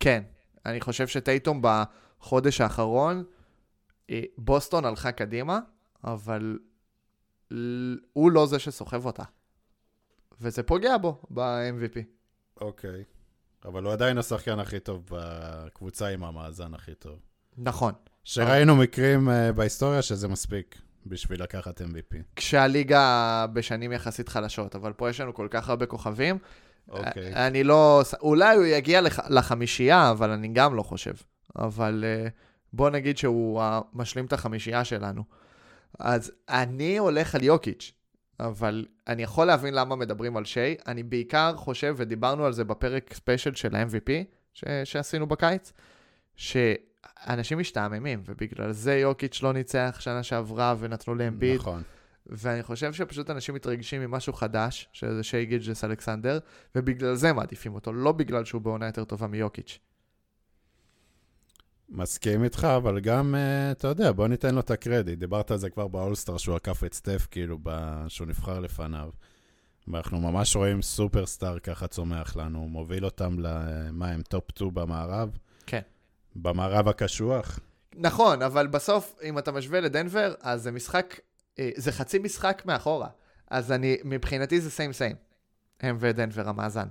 [0.00, 0.22] כן,
[0.66, 3.24] אני חושב שטייטום בחודש האחרון,
[4.10, 5.60] אה, בוסטון הלכה קדימה,
[6.04, 6.58] אבל
[8.12, 9.22] הוא לא זה שסוחב אותה.
[10.40, 11.98] וזה פוגע בו ב-MVP.
[12.60, 13.04] אוקיי.
[13.64, 17.18] אבל הוא עדיין השחקן הכי טוב בקבוצה עם המאזן הכי טוב.
[17.58, 17.92] נכון.
[18.24, 20.78] שראינו מקרים uh, בהיסטוריה שזה מספיק
[21.08, 22.16] בשביל לקחת MVP.
[22.36, 26.38] כשהליגה בשנים יחסית חלשות, אבל פה יש לנו כל כך הרבה כוכבים.
[26.88, 27.34] אוקיי.
[27.34, 28.02] אה, אני לא...
[28.20, 29.20] אולי הוא יגיע לח...
[29.30, 31.14] לחמישייה, אבל אני גם לא חושב.
[31.58, 32.28] אבל אה,
[32.72, 35.22] בוא נגיד שהוא משלים את החמישייה שלנו.
[35.98, 37.92] אז אני הולך על יוקיץ',
[38.40, 40.74] אבל אני יכול להבין למה מדברים על שי.
[40.86, 44.10] אני בעיקר חושב, ודיברנו על זה בפרק special של ה-MVP
[44.54, 44.64] ש...
[44.84, 45.72] שעשינו בקיץ,
[47.24, 51.60] שאנשים משתעממים, ובגלל זה יוקיץ' לא ניצח שנה שעברה ונתנו לאמביד.
[51.60, 51.82] נכון.
[52.26, 56.38] ואני חושב שפשוט אנשים מתרגשים ממשהו חדש, שזה שי גילג'ס אלכסנדר,
[56.74, 59.78] ובגלל זה מעדיפים אותו, לא בגלל שהוא בעונה יותר טובה מיוקיץ'.
[61.88, 65.18] מסכים איתך, אבל גם, uh, אתה יודע, בוא ניתן לו את הקרדיט.
[65.18, 67.58] דיברת על זה כבר ב All-Star, שהוא עקף את סטף, כאילו.
[68.08, 69.10] שהוא נבחר לפניו.
[69.88, 75.38] ואנחנו ממש רואים superstar ככה צומח לנו, הוא מוביל אותם למה הם top 2 במערב.
[75.66, 75.80] כן.
[76.42, 77.60] במערב הקשוח.
[77.96, 81.20] נכון, אבל בסוף, אם אתה משווה לדנבר, אז זה משחק,
[81.58, 83.08] אה, זה חצי משחק מאחורה.
[83.50, 85.16] אז אני, מבחינתי זה same same.
[85.80, 86.86] הם ודנבר המאזן.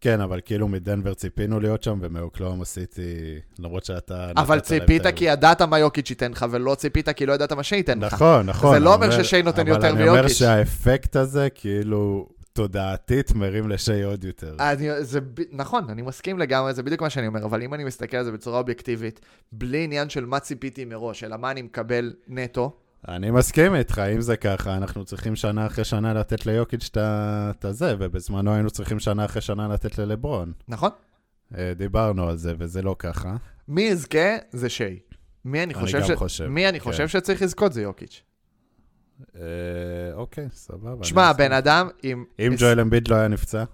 [0.00, 4.30] כן, אבל כאילו מדנבר ציפינו להיות שם, ומאוקלאומה סיטי, למרות שאתה...
[4.36, 7.98] אבל ציפית כי ידעת מה יוקיץ' ייתן לך, ולא ציפית כי לא ידעת מה שייתן
[7.98, 8.12] לך.
[8.12, 8.74] נכון, נכון.
[8.74, 10.38] זה לא אומר ששיי נותן יותר אבל אני אומר מיוקיץ'.
[10.38, 14.56] שהאפקט הזה, כאילו, תודעתית מרים לשי עוד יותר.
[14.60, 15.20] אני, זה,
[15.52, 18.32] נכון, אני מסכים לגמרי, זה בדיוק מה שאני אומר, אבל אם אני מסתכל על זה
[18.32, 19.20] בצורה אובייקטיבית,
[19.52, 22.76] בלי עניין של מה ציפיתי מראש, אלא מה אני מקבל נטו,
[23.08, 27.94] אני מסכים איתך, אם זה ככה, אנחנו צריכים שנה אחרי שנה לתת ליוקיץ' את הזה,
[27.98, 30.52] ובזמנו היינו צריכים שנה אחרי שנה לתת ללברון.
[30.68, 30.90] נכון?
[31.58, 33.36] אה, דיברנו על זה, וזה לא ככה.
[33.68, 34.98] מי יזכה זה שי.
[35.44, 36.10] מי אני אני חושב גם ש...
[36.10, 36.84] חושב, מי אני כן.
[36.84, 38.22] חושב שצריך לזכות זה יוקיץ'.
[39.36, 39.40] אה,
[40.14, 41.04] אוקיי, סבבה.
[41.04, 41.52] שמע, אני בן מסכים.
[41.52, 42.24] אדם עם...
[42.38, 43.64] אם עש- ג'ואל אמביד לא היה נפצע,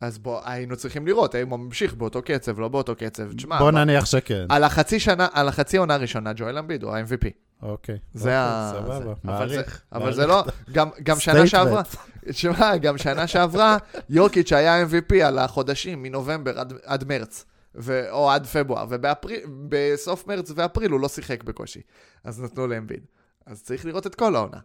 [0.00, 3.32] אז בוא, היינו צריכים לראות האם הוא ממשיך באותו קצב, לא באותו קצב.
[3.32, 4.46] תשמע, בוא נניח שכן.
[4.48, 7.28] על החצי שנה, על החצי עונה הראשונה, ג'ואל אמביד הוא ה-MVP.
[7.62, 7.98] אוקיי.
[8.14, 8.72] זה אוקיי, ה...
[8.74, 9.70] סבבה, מעריך.
[9.90, 10.12] זה- אבל.
[10.12, 10.88] זה לא, גם-
[11.18, 11.46] שנה.
[11.46, 11.82] שעברה,
[12.28, 13.76] תשמע, גם שנה שעברה,
[14.08, 20.52] יורקיץ' היה MVP על החודשים מנובמבר עד- עד מרץ, ו- או עד פברואר, ובסוף מרץ
[20.56, 21.80] ואפריל הוא לא שיחק בקושי,
[22.24, 23.00] אז נתנו לאמביד.
[23.46, 24.58] אז צריך לראות את כל העונה.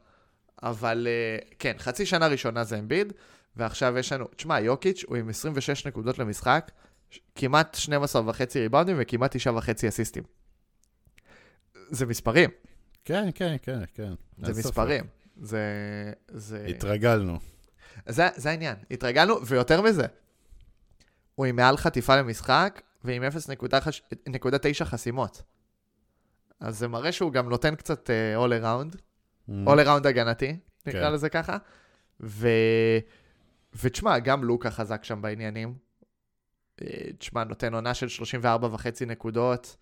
[0.64, 3.14] אבל אה, כן, חצי שנה ראשונה זה אמביד,
[3.56, 6.72] ועכשיו יש לנו, תשמע, יוקיץ' הוא עם 26 נקודות למשחק,
[7.36, 10.24] כמעט 12 וחצי ריבאונדים וכמעט 9 וחצי אסיסטים.
[11.90, 12.50] זה מספרים,
[13.06, 14.14] כן, כן, כן, כן.
[14.44, 14.52] זה.
[14.60, 15.06] מספרים.
[15.42, 15.62] זה...
[16.28, 16.66] זה...
[16.70, 17.40] התרגלנו.
[18.08, 20.06] זה, זה העניין, התרגלנו, ויותר מזה,
[21.36, 25.42] הוא עם מעל חטיפה למשחק ועם 0.9 חסימות.
[26.60, 28.98] אז זה מראה שהוא גם נותן קצת uh, all around,
[29.50, 29.52] Mm.
[29.68, 31.14] all around הגנתי, נקרא כן.
[31.14, 31.58] לזה ככה.
[32.22, 32.48] ו...
[33.84, 35.76] ותשמע, גם לוקה חזק שם בעניינים.
[36.82, 39.78] אה, תשמע, נותן עונה של 34 וחצי נקודות,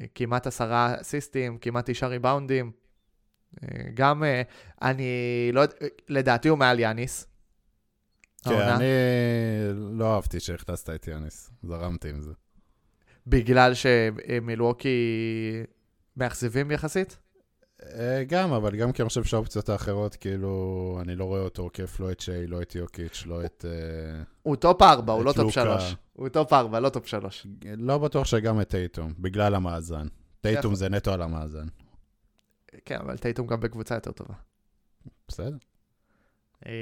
[0.00, 2.72] אה, כמעט עשרה אסיסטים, כמעט תשעה ריבאונדים.
[3.94, 4.22] גם,
[4.82, 5.74] אני לא יודע,
[6.08, 7.26] לדעתי הוא מעל יאניס.
[8.44, 8.76] כן, העונה.
[8.76, 8.84] אני
[9.98, 11.50] לא אהבתי שהכנסת את יאניס.
[11.62, 12.32] זרמתי עם זה.
[13.28, 14.98] בגלל שמילווקי
[16.16, 17.18] מאכזבים יחסית?
[17.82, 22.00] אה, גם, אבל גם כי אני חושב שהאופציות האחרות, כאילו, אני לא רואה אותו עוקף
[22.00, 23.64] לא את שיי, לא את יוקיץ', לא את...
[23.68, 25.52] אה, הוא top 4, הוא לא top.
[25.52, 25.96] 3.
[26.12, 27.46] הוא top 4, לא top 3.
[27.76, 30.06] לא בטוח שגם את טייטום, בגלל המאזן.
[30.40, 30.74] טייטום.
[30.74, 31.66] זה נטו על המאזן.
[32.84, 34.34] כן, אבל טייטום גם בקבוצה יותר טובה.
[35.28, 35.56] בסדר.
[36.66, 36.72] אמ,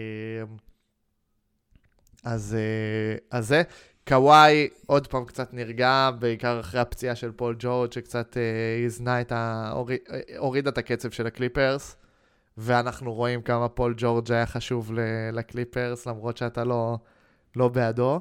[2.24, 3.62] אז, אה, אז זה,
[4.09, 8.42] קוואי עוד פעם קצת נרגע, בעיקר אחרי הפציעה של פול ג'ורג' שקצת אה,
[8.86, 9.70] הזנה את ה...
[9.74, 11.96] הוריד- אה, הורידה את הקצב של הקליפרס,
[12.59, 15.00] ואנחנו רואים כמה פול ג'ורג' היה חשוב ל-
[15.32, 16.98] לקליפרס, למרות שאתה לא,
[17.57, 18.20] לא בעדו.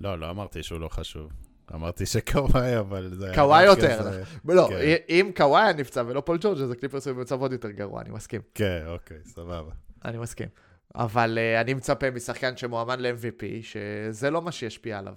[0.00, 1.30] לא, לא אמרתי שהוא לא חשוב.
[1.74, 3.32] אמרתי שקוואי, אבל זה...
[3.34, 4.94] קוואי דווקא יותר, זה- לא, כן.
[5.08, 8.10] אם קוואי היה נפצע ולא פול ג'ורג', אז הקליפרס היו במצב עוד יותר גרוע, אני
[8.10, 8.40] מסכים.
[8.54, 9.70] כן, אוקיי, סבבה.
[10.04, 10.48] אני מסכים.
[10.94, 15.14] אבל uh, אני מצפה משחקן שמועמד ל-MVP, שזה לא מה שישפיע עליו.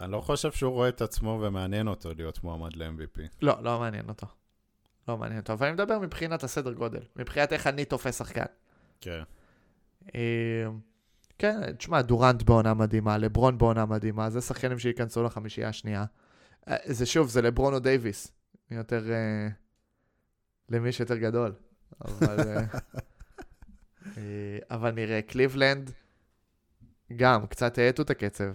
[0.00, 3.20] אני לא חושב שהוא רואה את עצמו ומעניין אותו להיות מועמד ל-MVP.
[3.42, 4.26] לא, לא מעניין אותו.
[5.08, 8.44] לא מעניין אותו, אבל אני מדבר מבחינת הסדר גודל, מבחינת איך אני תופס שחקן.
[9.00, 9.22] כן.
[10.14, 10.66] אה,
[11.38, 16.04] כן, תשמע, דורנט בעונה מדהימה, לברון בעונה מדהימה, זה שחקנים שייכנסו לחמישייה השנייה.
[16.68, 18.32] אה, זה שוב, זה לברון או דייוויס.
[18.70, 19.12] יותר...
[19.12, 19.48] אה,
[20.68, 21.52] למי שיותר גדול.
[22.04, 22.36] אבל...
[24.16, 25.90] אה, אה, אבל נראה, קליבלנד,
[27.16, 28.52] גם, קצת האטו את הקצב.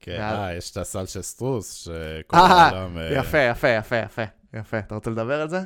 [0.00, 2.98] כן, אה, יש את הסל של סטרוס, שכל אה, העולם...
[2.98, 4.22] אה, יפה, יפה, יפה, יפה.
[4.54, 4.78] יפה.
[4.78, 5.60] אתה רוצה לדבר על זה?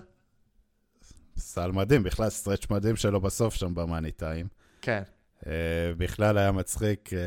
[1.36, 4.48] סל מדהים, בכלל stretch מדהים שלו בסוף שם ב money time.
[4.80, 5.02] כן.
[5.46, 5.52] אה,
[5.96, 7.18] בכלל היה מצחיק, אה,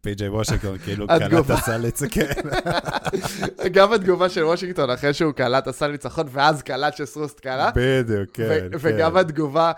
[0.00, 1.54] פי.ג'יי וושינגטון כאילו קלט את התגובה.
[1.54, 2.32] הסל כן.
[3.74, 7.70] גם התגובה של וושינגטון אחרי שהוא קלט עשה ניצחון, ואז קלט שסטרוס קלע.
[7.74, 8.48] בדיוק, כן.
[8.48, 8.76] כן.
[8.80, 9.72] וגם התגובה,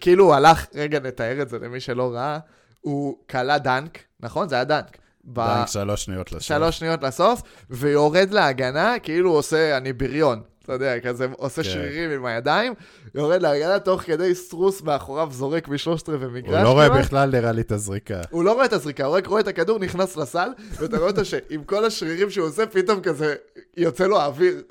[0.00, 2.38] כאילו הוא הלך, רגע נתאר את זה למי שלא ראה,
[2.80, 4.48] הוא קלע dunk, נכון?
[4.48, 4.96] זה היה dunk.
[5.24, 6.42] dunk שלוש שניות לסוף.
[6.42, 10.40] שלוש שניות לסוף, ויורד להגנה, כאילו הוא עושה, אני בריון.
[10.64, 11.68] אתה יודע, כזה עושה כן.
[11.68, 12.74] שרירים עם הידיים,
[13.14, 16.54] יורד להגנה תוך כדי סטרוס מאחוריו זורק משלושת רבעי מגרש.
[16.54, 17.04] הוא לא רואה כמעט.
[17.04, 18.20] בכלל נראה לי את הזריקה.
[18.30, 20.48] הוא לא רואה את הזריקה, הוא רק רואה את הכדור נכנס לסל,
[20.78, 23.34] ואתה רואה אותו שעם כל השרירים שהוא עושה, פתאום כזה
[23.76, 24.62] יוצא לו האוויר.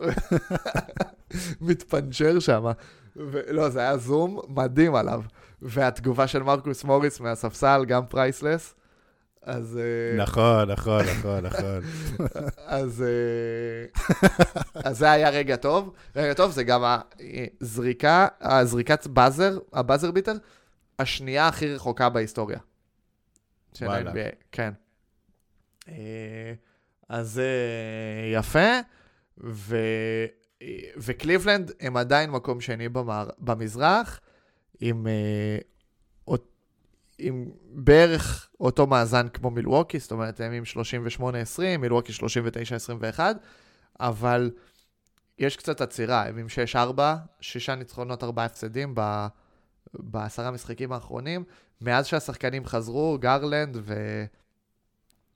[1.61, 2.65] מתפנצ'ר שם.
[3.47, 5.21] לא, זה היה zoom מדהים עליו.
[5.61, 8.73] והתגובה של מרקוס מוריס מהספסל, גם priceless.
[9.43, 9.79] אז...
[9.81, 11.81] אה, נכון, נכון, נכון, נכון.
[12.65, 14.01] אז, אה,
[14.89, 15.93] אז זה היה רגע טוב.
[16.15, 16.83] רגע טוב זה גם
[17.61, 20.33] הזריקה, הזריקת buzzer, ה buzzer beater,
[20.99, 22.59] השנייה הכי רחוקה בהיסטוריה.
[23.73, 23.87] של
[24.51, 24.73] כן.
[25.89, 26.53] אה,
[27.09, 27.41] אז
[28.33, 28.79] יפה,
[29.43, 29.77] ו...
[30.97, 32.89] וקליבלנד הם עדיין מקום שני.
[33.39, 34.19] במזרח,
[34.79, 35.57] עם, אה,
[37.21, 40.63] עם בערך אותו מאזן כמו מילווקי, זאת אומרת, הם עם
[41.19, 41.23] 38-20,
[41.79, 42.13] מילווקי
[43.13, 43.19] 39-21,
[43.99, 44.51] אבל
[45.39, 46.99] יש קצת עצירה, הם עם 6-4,
[47.41, 49.27] שישה ניצחונות, ארבעה הפסדים ב...
[49.93, 51.43] בעשרה משחקים האחרונים.
[51.81, 53.93] מאז שהשחקנים חזרו, גרלנד ו...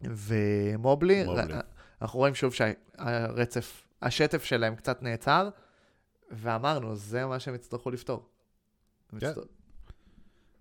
[0.01, 1.53] ומובלי, מובלי.
[2.01, 5.49] אנחנו רואים שוב שהרצף, השטף שלהם קצת נעצר,
[6.31, 8.29] ואמרנו, זה מה שהם יצטרכו לפתור.
[9.19, 9.31] כן.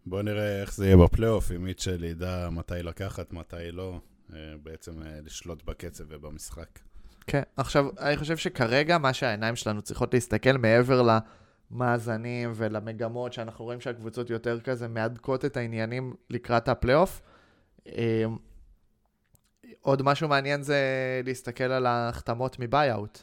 [0.07, 4.01] בוא נראה איך זה יהיה בפלייאוף, אם מיטשל ידע מתי לקחת, מתי לא.
[4.33, 6.79] אה, בעצם אה, לשלוט בקצב ובמשחק.
[7.27, 11.03] כן, עכשיו, אני חושב שכרגע מה שהעיניים שלנו צריכות להסתכל מעבר
[11.71, 17.23] למאזנים ולמגמות, שאנחנו רואים שהקבוצות יותר כזה מהדקות את העניינים לקראת הפלייאוף.
[17.87, 18.25] אה,
[19.81, 20.81] עוד משהו מעניין זה
[21.25, 23.23] להסתכל על ההחתמות מביי-אוט,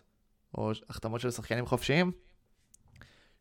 [0.57, 2.11] או החתמות של שחקנים חופשיים,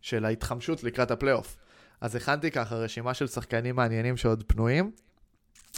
[0.01, 1.57] של ההתחמשות לקראת הפלייאוף.
[2.01, 4.90] אז הכנתי ככה רשימה של שחקנים מעניינים שעוד פנויים.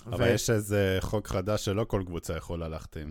[0.07, 3.11] אבל יש איזה חוק חדש שלא כל קבוצה יכולה להחתים.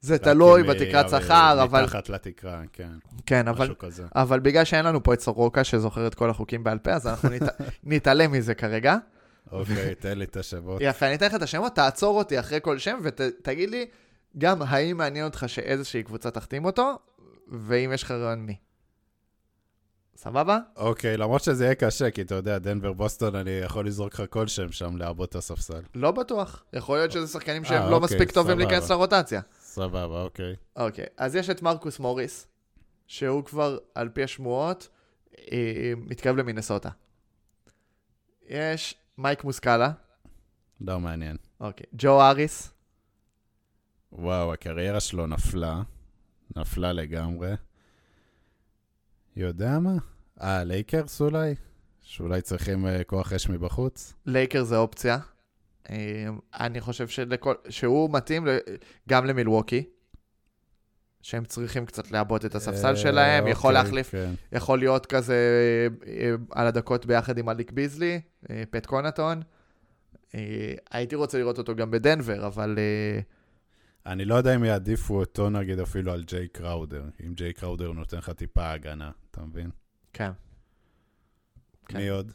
[0.00, 1.82] זה תלוי בתקרת שכר, אבל...
[1.82, 2.92] מתחת לתקרה, כן.
[3.26, 4.06] כן, אבל, משהו כזה.
[4.14, 7.28] אבל בגלל שאין לנו פה את סורוקה שזוכר את כל החוקים בעל פה, אז אנחנו
[7.28, 7.42] נת...
[7.84, 8.96] נתעלם מזה כרגע.
[9.52, 10.78] אוקיי, תן לי את השמות.
[10.80, 13.86] יפה, אני אתן לך את השמות, תעצור אותי אחרי כל שם ותגיד לי
[14.38, 16.98] גם האם מעניין אותך שאיזושהי קבוצה תחתים אותו,
[17.48, 18.56] ואם יש לך רעיון מי.
[20.16, 20.58] סבבה?
[20.76, 24.46] אוקיי, למרות שזה יהיה קשה, כי אתה יודע, דנבר בוסטון, אני יכול לזרוק לך כל
[24.46, 25.82] שם שם לעבות את הספסל.
[25.94, 26.64] לא בטוח.
[26.72, 28.58] יכול להיות שזה שחקנים שהם אה, לא אוקיי, מספיק טובים.
[28.58, 29.40] להיכנס לרוטציה.
[29.60, 30.54] סבבה, אוקיי.
[30.76, 32.46] אוקיי, אז יש את מרקוס מוריס,
[33.06, 34.88] שהוא כבר, על פי השמועות,
[35.52, 36.88] אה, מתקרב למינסוטה.
[38.48, 39.90] יש מייק מוסקאלה,
[40.80, 41.36] לא מעניין.
[41.60, 42.72] אוקיי, ג'ו האריס,
[44.12, 45.82] וואו, הקריירה שלו נפלה.
[46.56, 47.54] נפלה לגמרי.
[49.36, 49.94] יודע מה?
[50.42, 51.54] אה, לייקרס אולי?
[52.00, 54.14] שאולי צריכים uh, כוח אש מבחוץ?
[54.26, 55.18] לייקרס זה אופציה.
[55.90, 58.58] אה, אני חושב שלכל, שהוא מתאים ל-
[59.08, 59.84] גם למילווקי,
[61.22, 64.34] שהם צריכים קצת לעבות את הספסל אה, שלהם, יכול אוקיי, להחליף, כן.
[64.52, 65.36] יכול להיות כזה
[66.06, 68.20] אה, על הדקות ביחד עם אליק ביזלי,
[68.50, 69.42] אה, פט קונטון.
[70.90, 73.20] הייתי רוצה לראות אותו גם בדנבר, אבל אה,
[74.06, 77.04] אני לא יודע אם יעדיפו אותו נגיד אפילו על ג'יי קראודר.
[77.26, 79.70] אם ג'יי קראודר נותן לך טיפה הגנה, אתה מבין?
[80.12, 80.30] כן.
[81.88, 81.98] כן.
[81.98, 82.32] מי עוד?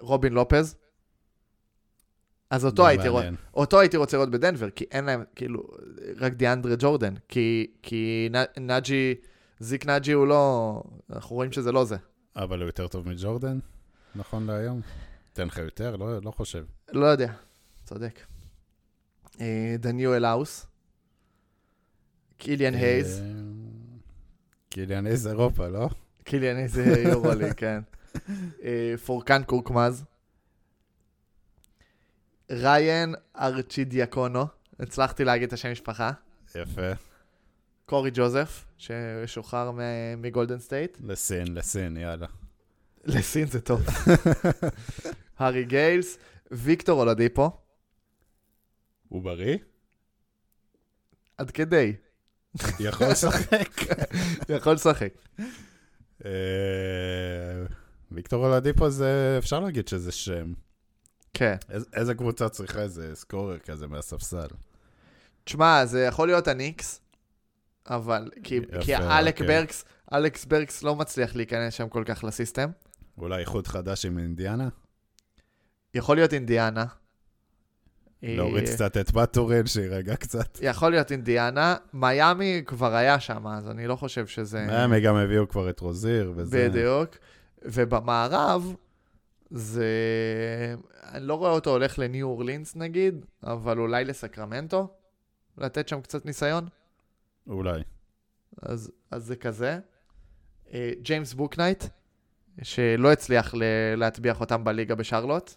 [0.00, 0.76] רובין לופז.
[2.50, 3.08] אז אותו לא הייתי.
[3.08, 3.34] מעניין.
[3.54, 5.62] אותו הייתי רוצה לראות בדנבר, כי אין להם, כאילו,
[6.16, 7.14] רק דיאנדרה ג'ורדן.
[7.28, 9.14] כי, כי נ- נאג'י,
[9.60, 11.96] זיק נאג'י הוא לא, אנחנו רואים שזה לא זה.
[12.36, 13.58] אבל הוא יותר טוב מג'ורדן,
[14.14, 14.80] נכון להיום?
[15.32, 15.96] תן לך יותר?
[15.96, 16.64] לא, לא חושב.
[16.92, 17.32] לא יודע,
[17.84, 18.20] צודק.
[19.40, 20.66] אה, דניואל האוס.
[22.42, 23.20] קיליאן הייז.
[23.20, 23.24] אה,
[24.70, 25.88] קיליאן הייז אירופה, לא?
[26.24, 27.80] קיליאן הייז זה יורוליג, כן.
[28.64, 30.04] אה, פורקן קורקמז.
[32.50, 34.44] ריין ארצ'ידיאקונו.
[34.80, 36.10] הצלחתי להגיד את השם משפחה.
[36.54, 36.92] יפה.
[37.86, 39.70] קורי ג'וזף, ששוחרר
[40.16, 40.98] מגולדן סטייט.
[41.04, 42.26] לסין, לסין, יאללה.
[43.04, 43.80] לסין זה טוב.
[45.38, 46.18] הארי גיילס,
[46.50, 47.50] ויקטור אולדיפו,
[49.08, 49.56] הוא בריא?
[51.38, 51.92] עד כדי,
[52.80, 53.68] יכול לשחק.
[54.48, 55.08] יכול לשחק.
[56.24, 56.30] אה,
[58.12, 60.52] ויקטור אולדיפו זה, אפשר להגיד שזה שם.
[61.34, 61.56] כן.
[61.70, 64.46] איז- איזה קבוצה צריכה איזה סקורר כזה מהספסל?
[65.44, 67.00] תשמע, זה יכול להיות הניקס,
[67.90, 69.46] אבל כי, יפה, כי אלק אוקיי.
[69.60, 72.70] ברקס, אלכס ברקס לא מצליח להיכנס שם כל כך לסיסטם.
[73.18, 74.68] אולי איחוד חדש עם אינדיאנה?
[75.94, 76.84] יכול להיות אינדיאנה.
[78.22, 80.58] להוריד אה, קצת את בטורן, שיירגע קצת.
[80.62, 81.76] יכול להיות אינדיאנה.
[81.92, 84.66] מיאמי כבר היה שם, אז אני לא חושב שזה...
[84.66, 86.68] מיאמי גם הביאו כבר את רוזיר, וזה...
[86.68, 87.08] בדיוק.
[87.64, 88.74] ובמערב,
[89.50, 89.86] זה...
[91.12, 94.88] אני לא רואה אותו הולך לניו אורלינס נגיד, אבל אולי לסקרמנטו,
[95.58, 96.66] לתת שם קצת ניסיון.
[97.48, 97.82] אולי.
[98.62, 99.78] אז, אז זה כזה.
[100.74, 101.84] אה, ג'יימס בוקנייט,
[102.62, 105.54] שלא הצליח ל- להטביע חותם בליגה בשרלוט.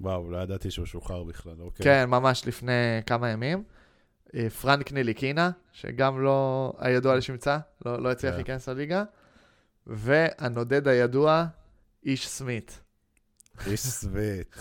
[0.00, 1.84] וואו, לא ידעתי שהוא שוחרר בכלל, אוקיי.
[1.84, 3.64] כן, ממש לפני כמה ימים.
[4.34, 8.36] אה, פרנק ניליקינה, שגם לא הידוע לשמצה, לא, לא הצליח כן.
[8.36, 9.04] להיכנס לליגה.
[9.86, 11.46] והנודד הידוע,
[12.04, 12.80] איש סמית.
[13.66, 14.56] איש סוויט.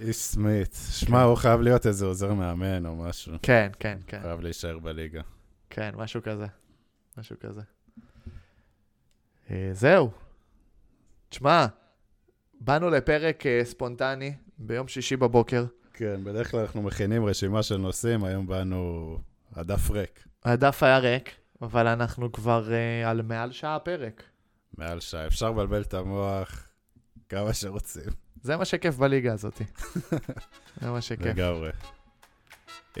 [0.00, 0.76] איש סמית.
[0.90, 3.34] שמע, הוא חייב להיות איזה עוזר מאמן או משהו.
[3.42, 5.22] כן, כן, כן, חייב להישאר בליגה.
[5.70, 6.46] כן, משהו כזה.
[7.18, 7.60] משהו כזה.
[9.50, 10.10] אה, זהו.
[11.28, 11.66] תשמע,
[12.60, 15.64] באנו לפרק אה, ספונטני ביום שישי בבוקר.
[15.94, 19.18] כן, בדרך כלל אנחנו מכינים רשימה של נושאים, היום באנו
[19.56, 20.24] הדף ריק.
[20.44, 21.30] הדף היה ריק,
[21.62, 24.22] אבל אנחנו כבר אה, על מעל שעה פרק.
[24.78, 25.26] מעל שעה.
[25.26, 26.68] אפשר לבלבל את המוח
[27.28, 28.10] כמה שרוצים.
[28.42, 29.62] זה מה שכיף בליגה הזאת.
[30.80, 31.26] זה מה שכיף.
[31.26, 31.70] לגמרי.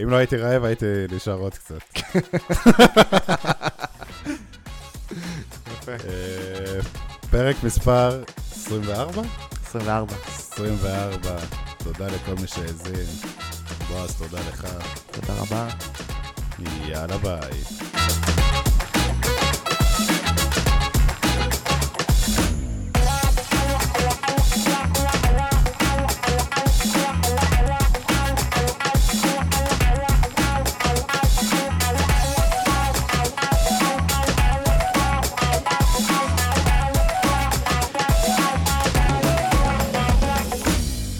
[0.02, 1.82] אם לא הייתי רעב, הייתי נשאר עוד קצת.
[5.72, 5.92] יפה.
[5.92, 6.80] אה,
[7.30, 8.22] פרק מספר
[8.68, 9.22] 24?
[9.66, 10.14] 24.
[10.52, 11.36] 24.
[11.78, 13.28] תודה לכל מי שהאזין.
[13.88, 14.66] בועז, תודה לך.
[15.10, 15.68] תודה רבה.
[16.88, 18.63] יאללה ביי.